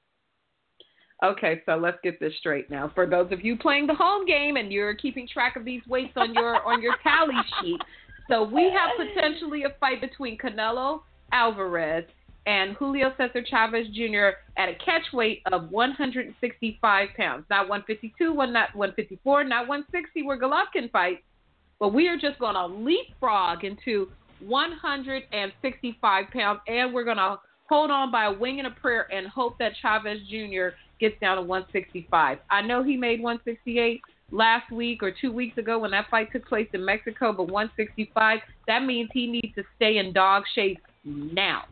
[1.25, 2.93] Okay, so let's get this straight now.
[2.95, 6.13] For those of you playing the home game and you're keeping track of these weights
[6.17, 7.81] on your on your tally sheet,
[8.29, 11.01] so we have potentially a fight between Canelo
[11.33, 12.05] Alvarez
[12.49, 14.31] and Julio Cesar Chavez Jr.
[14.57, 17.45] at a catch weight of 165 pounds.
[17.51, 21.21] Not 152, one not 154, not 160 where Golovkin fights,
[21.79, 24.09] but we are just going to leapfrog into
[24.41, 27.39] 165 pounds, and we're going to
[27.69, 30.69] hold on by a wing and a prayer and hope that Chavez Jr.
[30.99, 32.39] gets down to 165.
[32.51, 36.49] I know he made 168 last week or two weeks ago when that fight took
[36.49, 41.65] place in Mexico, but 165, that means he needs to stay in dog shape now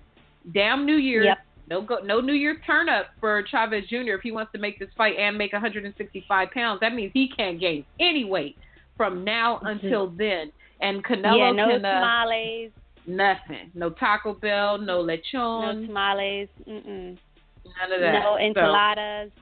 [0.53, 1.27] damn New Year's.
[1.27, 1.39] Yep.
[1.69, 4.15] No go, no New Year's turn up for Chavez Jr.
[4.15, 6.81] if he wants to make this fight and make 165 pounds.
[6.81, 8.57] That means he can't gain any weight
[8.97, 9.67] from now mm-hmm.
[9.67, 10.53] until then.
[10.81, 12.71] And Canelo yeah, no can, uh, tamales.
[13.07, 13.71] Nothing.
[13.75, 14.79] No Taco Bell.
[14.79, 15.33] No lechon.
[15.35, 16.49] No tamales.
[16.69, 17.19] Mm-mm.
[17.65, 18.23] None of that.
[18.23, 19.31] No enchiladas.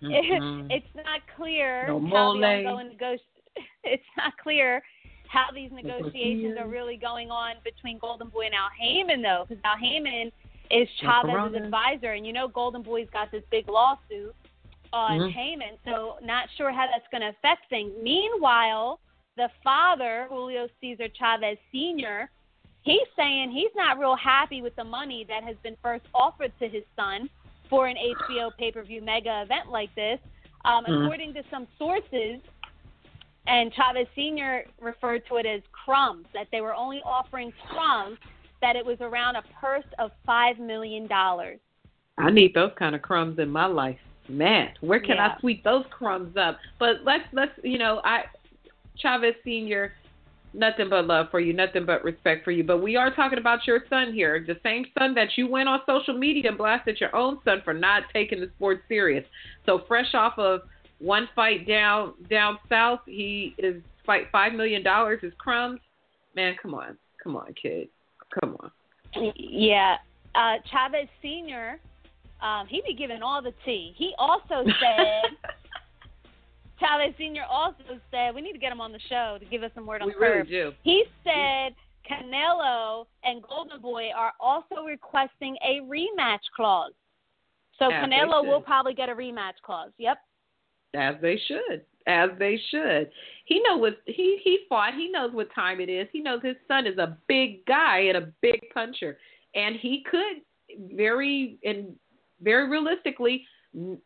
[0.00, 0.70] So, mm-hmm.
[0.70, 3.24] it's not clear no how the ongoing negotiations.
[3.84, 4.82] It's not clear
[5.28, 9.62] how these negotiations are really going on between Golden Boy and Al Haymon, though, because
[9.64, 10.30] Al Haymon
[10.70, 14.34] is Chavez's advisor, and you know Golden Boy's got this big lawsuit
[14.92, 15.74] on mm-hmm.
[15.84, 17.92] So not sure how that's going to affect things.
[18.02, 19.00] Meanwhile,
[19.36, 22.30] the father, Julio Cesar Chavez Sr.,
[22.82, 26.68] he's saying he's not real happy with the money that has been first offered to
[26.68, 27.28] his son
[27.68, 30.18] for an HBO pay per view mega event like this.
[30.64, 31.04] Um, mm-hmm.
[31.04, 32.40] According to some sources,
[33.46, 34.64] and Chavez Sr.
[34.80, 38.18] referred to it as crumbs, that they were only offering crumbs,
[38.64, 41.06] that it was around a purse of $5 million.
[42.16, 43.98] I need those kind of crumbs in my life.
[44.26, 45.34] Man, where can yeah.
[45.36, 46.56] I sweep those crumbs up?
[46.78, 48.22] But let's let's you know, I
[48.96, 49.92] Chavez Senior,
[50.54, 52.64] nothing but love for you, nothing but respect for you.
[52.64, 55.80] But we are talking about your son here, the same son that you went on
[55.84, 59.26] social media and blasted your own son for not taking the sport serious.
[59.66, 60.62] So fresh off of
[61.00, 65.80] one fight down down south, he is fight five million dollars is crumbs.
[66.34, 67.88] Man, come on, come on, kid,
[68.40, 69.32] come on.
[69.36, 69.96] Yeah,
[70.34, 71.78] uh, Chavez Senior,
[72.42, 73.94] um, he be giving all the tea.
[73.96, 75.52] He also said.
[76.80, 79.70] Chavez Senior also said we need to get him on the show to give us
[79.76, 80.72] some word on we the really do.
[80.82, 81.72] He said
[82.10, 86.92] Canelo and Golden Boy are also requesting a rematch clause.
[87.78, 89.90] So As Canelo will probably get a rematch clause.
[89.98, 90.18] Yep.
[90.94, 91.84] As they should.
[92.06, 93.10] As they should.
[93.46, 94.92] He know what he he fought.
[94.94, 96.06] He knows what time it is.
[96.12, 99.16] He knows his son is a big guy and a big puncher,
[99.54, 100.42] and he could
[100.94, 101.94] very and
[102.42, 103.46] very realistically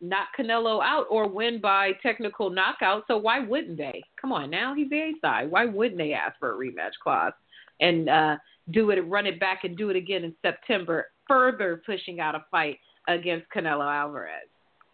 [0.01, 3.05] knock Canelo out or win by technical knockout.
[3.07, 4.03] So why wouldn't they?
[4.20, 5.51] Come on now, he's the A side.
[5.51, 7.32] Why wouldn't they ask for a rematch clause
[7.80, 8.36] and uh,
[8.70, 12.44] do it, run it back, and do it again in September, further pushing out a
[12.51, 12.78] fight
[13.09, 14.49] against Canelo Alvarez?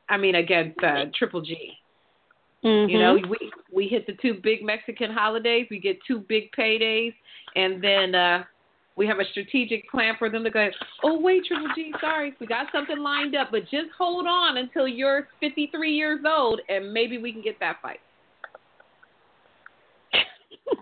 [0.08, 1.72] I mean, against uh, Triple G.
[2.64, 2.90] Mm-hmm.
[2.90, 5.66] You know, we we hit the two big Mexican holidays.
[5.70, 7.12] We get two big paydays,
[7.56, 8.44] and then uh,
[8.96, 10.70] we have a strategic plan for them to go.
[11.02, 14.88] Oh wait, Triple G, sorry, we got something lined up, but just hold on until
[14.88, 18.00] you're 53 years old, and maybe we can get that fight.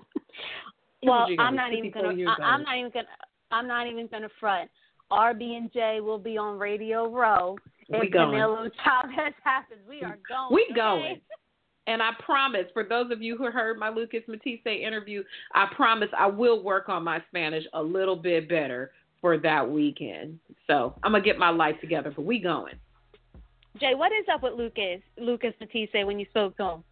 [1.03, 2.15] well, I'm not even gonna.
[2.31, 3.07] I, I'm not even gonna.
[3.51, 4.71] I'm not even gonna front.
[5.11, 7.57] RB and J will be on Radio Row
[7.89, 9.81] if Canelo Chavez happens.
[9.89, 10.55] We are going.
[10.55, 11.21] We okay?
[11.87, 15.25] And I promise, for those of you who heard my Lucas Matthysse interview,
[15.55, 20.39] I promise I will work on my Spanish a little bit better for that weekend.
[20.67, 22.75] So I'm gonna get my life together, but we going.
[23.81, 26.85] Jay, what is up with Lucas Lucas Matthysse when you spoke to him?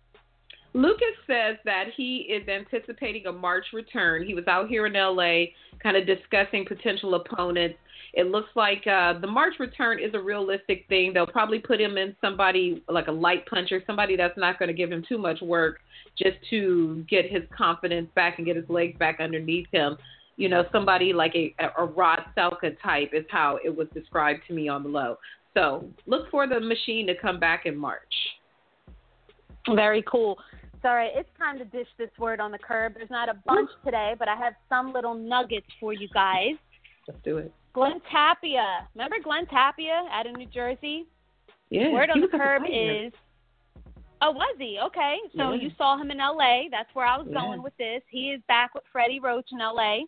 [0.73, 4.25] Lucas says that he is anticipating a March return.
[4.25, 5.47] He was out here in LA
[5.83, 7.77] kind of discussing potential opponents.
[8.13, 11.13] It looks like uh, the March return is a realistic thing.
[11.13, 14.75] They'll probably put him in somebody like a light puncher, somebody that's not going to
[14.75, 15.79] give him too much work
[16.19, 19.97] just to get his confidence back and get his legs back underneath him.
[20.37, 24.55] You know, somebody like a, a Rod Salka type is how it was described to
[24.55, 25.17] me on the low.
[25.55, 28.01] So look for the machine to come back in March.
[29.75, 30.39] Very cool.
[30.83, 32.95] Sorry, It's time to dish this word on the curb.
[32.95, 36.55] There's not a bunch today, but I have some little nuggets for you guys.
[37.07, 37.53] Let's do it.
[37.73, 38.89] Glenn Tapia.
[38.95, 41.07] Remember Glenn Tapia out of New Jersey?
[41.71, 41.93] Yeah.
[41.93, 43.13] Word on the curb is.
[44.23, 44.79] Oh, was he?
[44.79, 45.19] Okay.
[45.37, 45.63] So Yeah.
[45.63, 46.69] you saw him in L.A.
[46.71, 47.41] That's where I was Yeah.
[47.41, 48.03] going with this.
[48.09, 50.05] He is back with Freddie Roach in L.A.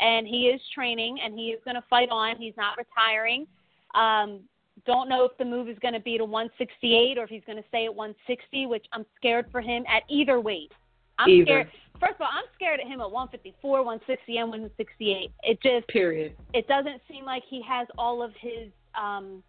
[0.00, 2.36] and he is training and he is going to fight on.
[2.36, 3.48] He's not retiring.
[3.94, 4.48] Um,
[4.86, 7.60] don't know if the move is going to be to 168 or if he's going
[7.60, 10.70] to stay at 160, which I'm scared for him at either weight.
[11.18, 11.44] I'm Either.
[11.46, 11.70] scared.
[12.00, 15.30] First of all, I'm scared at him at 154, 160, and 168.
[15.42, 16.36] It just Period.
[16.54, 18.70] it doesn't seem like he has all of his
[19.00, 19.42] um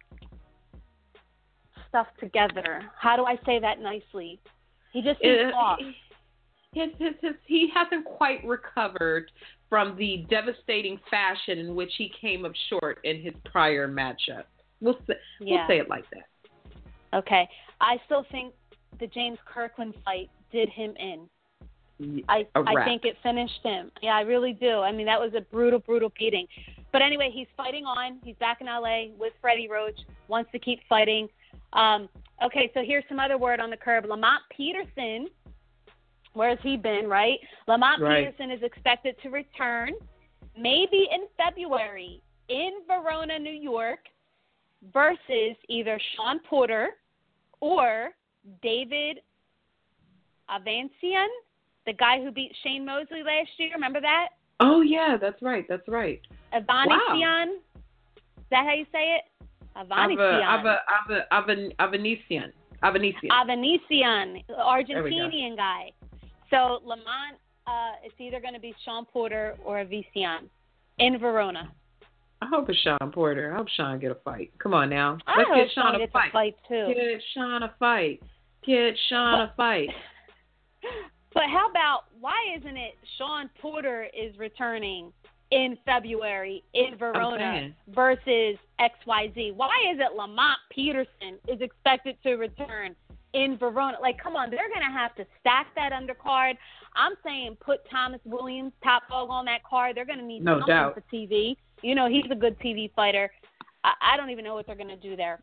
[1.88, 2.82] stuff together.
[2.98, 4.38] How do I say that nicely?
[4.92, 5.78] He just seems Uh, off.
[6.72, 9.30] his, his, his, he hasn't quite recovered
[9.68, 14.44] from the devastating fashion in which he came up short in his prior matchup.
[14.80, 15.58] We'll say, Yeah.
[15.58, 16.28] we'll say it like that.
[17.18, 17.48] Okay.
[17.80, 18.54] I still think
[18.98, 21.28] the James Kirkland fight did him in.
[22.28, 23.90] I I think it finished him.
[24.02, 24.80] Yeah, I really do.
[24.80, 26.46] I mean, that was a brutal, brutal beating.
[26.92, 28.18] But anyway, he's fighting on.
[28.24, 29.98] He's back in LA with Freddie Roach.
[30.28, 31.28] Wants to keep fighting.
[31.72, 32.08] Um,
[32.44, 34.06] okay, so here's some other word on the curb.
[34.06, 35.28] Lamont Peterson.
[36.32, 37.08] Where's he been?
[37.08, 37.38] Right.
[37.66, 38.26] Lamont Right.
[38.26, 39.90] Peterson is expected to return,
[40.56, 44.00] maybe in February in Verona, New York,
[44.92, 46.90] versus either Sean Porter
[47.60, 48.10] or
[48.62, 49.20] David
[50.50, 51.28] Avancian,
[51.86, 53.70] the guy who beat Shane Mosley last year.
[53.74, 54.28] Remember that?
[54.60, 55.64] Oh yeah, that's right.
[55.68, 56.20] That's right.
[56.52, 57.58] Avanician.
[58.16, 59.24] Is that how you say it?
[59.76, 60.18] Avanician.
[60.18, 62.52] Ava, Ava, Ava, Ava, Avanesyan.
[62.82, 63.30] Avanesyan.
[63.30, 65.92] Avanician, Argentinian guy.
[66.50, 70.48] So Lamont, uh, it's either going to be Sean Porter or Avician
[70.98, 71.70] in Verona.
[72.42, 73.52] I hope it's Sean Porter.
[73.52, 74.50] I hope Sean get a fight.
[74.58, 75.18] Come on now.
[75.26, 76.28] I Let's get Sean Sean a fight.
[76.28, 76.86] a fight too.
[76.88, 78.22] Get Sean a fight.
[78.66, 79.88] Get Sean a fight.
[81.32, 85.12] But how about why isn't it Sean Porter is returning
[85.50, 89.54] in February in Verona versus XYZ?
[89.54, 92.94] Why is it Lamont Peterson is expected to return
[93.32, 93.98] in Verona?
[94.00, 96.54] Like, come on, they're going to have to stack that undercard.
[96.96, 99.96] I'm saying put Thomas Williams top dog on that card.
[99.96, 100.94] They're going to need No something doubt.
[100.94, 101.56] for TV.
[101.82, 103.30] You know, he's a good TV fighter.
[103.84, 105.40] I, I don't even know what they're going to do there.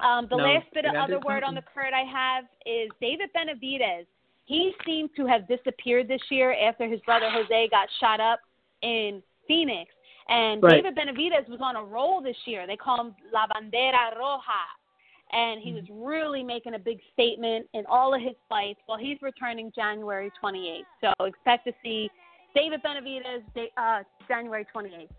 [0.00, 3.28] Um, the No, last bit of other word on the card I have is David
[3.36, 4.06] Benavidez.
[4.50, 8.40] He seemed to have disappeared this year after his brother Jose got shot up
[8.82, 9.92] in Phoenix.
[10.28, 10.82] And Right.
[10.82, 12.66] David Benavidez was on a roll this year.
[12.66, 14.64] They call him La Bandera Roja.
[15.30, 18.80] And he was really making a big statement in all of his fights.
[18.88, 20.82] Well, he's returning January 28th.
[21.00, 22.10] So expect to see
[22.52, 23.44] David Benavidez
[23.76, 25.10] uh, January 28th.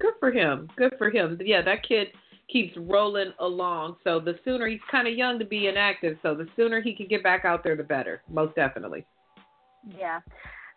[0.00, 0.68] Good for him.
[0.74, 1.40] Good for him.
[1.44, 2.08] Yeah, that kid
[2.52, 3.96] keeps rolling along.
[4.04, 7.06] So the sooner he's kind of young to be inactive, so the sooner he can
[7.06, 8.22] get back out there, the better.
[8.30, 9.04] Most definitely.
[9.98, 10.20] Yeah.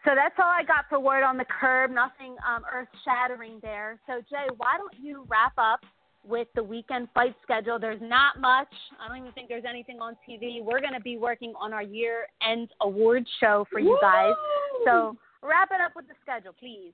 [0.06, 1.92] So that's all I got for word on the curb.
[1.92, 4.00] Nothing um, earth shattering there.
[4.06, 5.80] So Jae, why don't you wrap up
[6.26, 7.80] with the weekend fight schedule?
[7.80, 8.68] There's not much.
[9.00, 10.62] I don't even think there's anything on TV.
[10.62, 14.34] We're going to be working on our year end award show for you guys.
[14.86, 16.92] So wrap it up with the schedule, please.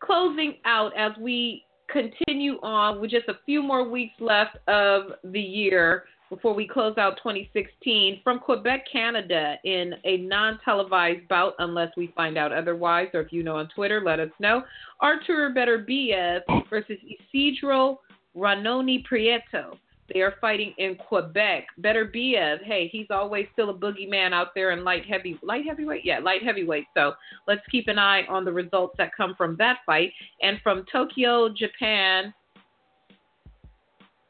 [0.00, 5.40] closing out as we continue on with just a few more weeks left of the
[5.40, 11.90] year before we close out 2016 from Quebec, Canada, in a non televised bout, unless
[11.96, 14.62] we find out otherwise, or if you know on Twitter, let us know.
[15.00, 16.98] Artur Beterbiev versus
[17.32, 18.00] Isidro
[18.36, 19.76] Ranoni Prieto.
[20.12, 21.66] They are fighting in Quebec.
[21.80, 26.18] Beterbiev, hey, he's always still a boogeyman out there in light heavy, light heavyweight, yeah,
[26.18, 26.86] light heavyweight.
[26.94, 27.14] So
[27.48, 30.12] let's keep an eye on the results that come from that fight.
[30.42, 32.34] And from Tokyo, Japan,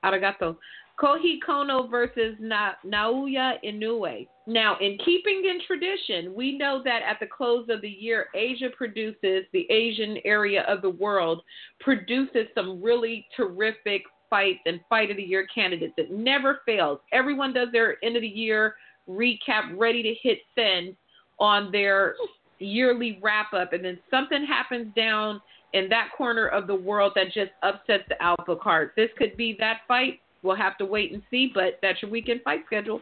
[0.04, 0.56] arigato,
[1.00, 4.28] Kohei Kono versus Na- Naoya Inoue.
[4.46, 8.68] Now, in keeping in tradition, we know that at the close of the year, Asia
[8.76, 11.42] produces, the Asian area of the world
[11.80, 14.04] produces some really terrific
[14.34, 15.94] fights and fight of the year candidates.
[15.96, 16.98] It never fails.
[17.12, 18.74] Everyone does their end of the year
[19.08, 20.96] recap, ready to hit send
[21.38, 22.16] on their
[22.58, 25.40] yearly wrap up, and then something happens down
[25.72, 28.92] in that corner of the world that just upsets the apple cart.
[28.96, 30.20] This could be that fight.
[30.42, 33.00] We'll have to wait and see, but that's your weekend fight schedule.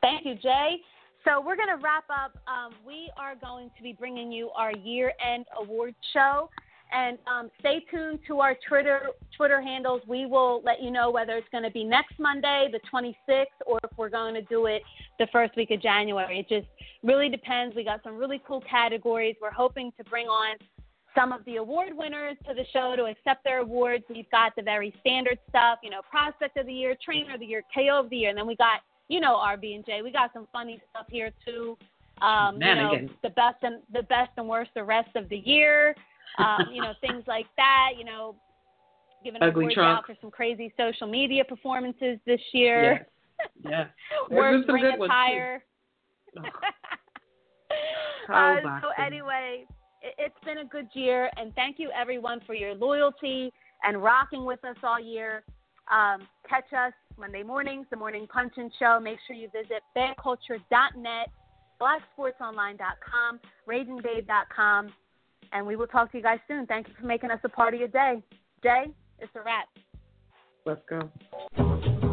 [0.00, 0.76] Thank you, Jae.
[1.24, 2.38] So we're going to wrap up.
[2.46, 6.48] Um, we are going to be bringing you our year-end award show,
[6.92, 10.02] and um, stay tuned to our Twitter Twitter handles.
[10.06, 13.78] We will let you know whether it's going to be next Monday, the 26th, or
[13.84, 14.82] if we're going to do it
[15.18, 16.40] the first week of January.
[16.40, 16.68] It just
[17.02, 17.74] really depends.
[17.74, 19.36] We got some really cool categories.
[19.40, 20.56] We're hoping to bring on
[21.16, 24.04] some of the award winners to the show to accept their awards.
[24.08, 27.46] We've got the very standard stuff, you know, prospect of the year, trainer of the
[27.46, 30.02] year, KO of the year, and then we got you know RB and J.
[30.02, 31.76] We got some funny stuff here too.
[32.22, 35.94] Um, you know, the best and the best and worst the rest of the year.
[36.38, 37.90] Um, you know, things like that.
[37.98, 38.36] You know,
[39.24, 43.06] giving Ugly awards out for some crazy social media performances this year.
[43.64, 43.86] Yeah.
[44.30, 45.12] Worst been some good ones,
[46.32, 46.42] too.
[48.28, 48.32] Oh.
[48.34, 49.66] uh, so anyway,
[50.02, 53.52] it, it's been a good year, and thank you everyone for your loyalty
[53.82, 55.42] and rocking with us all year.
[55.90, 58.98] Um, catch us Monday mornings, the Morning Punch-In Show.
[59.00, 61.28] Make sure you visit fanculture.net,
[61.80, 64.92] blacksportsonline.com, ragingbabe.com,
[65.52, 66.66] and we will talk to you guys soon.
[66.66, 68.22] Thank you for making us a part of your day.
[68.64, 69.68] Jae, it's a wrap.
[70.64, 72.05] Let's go.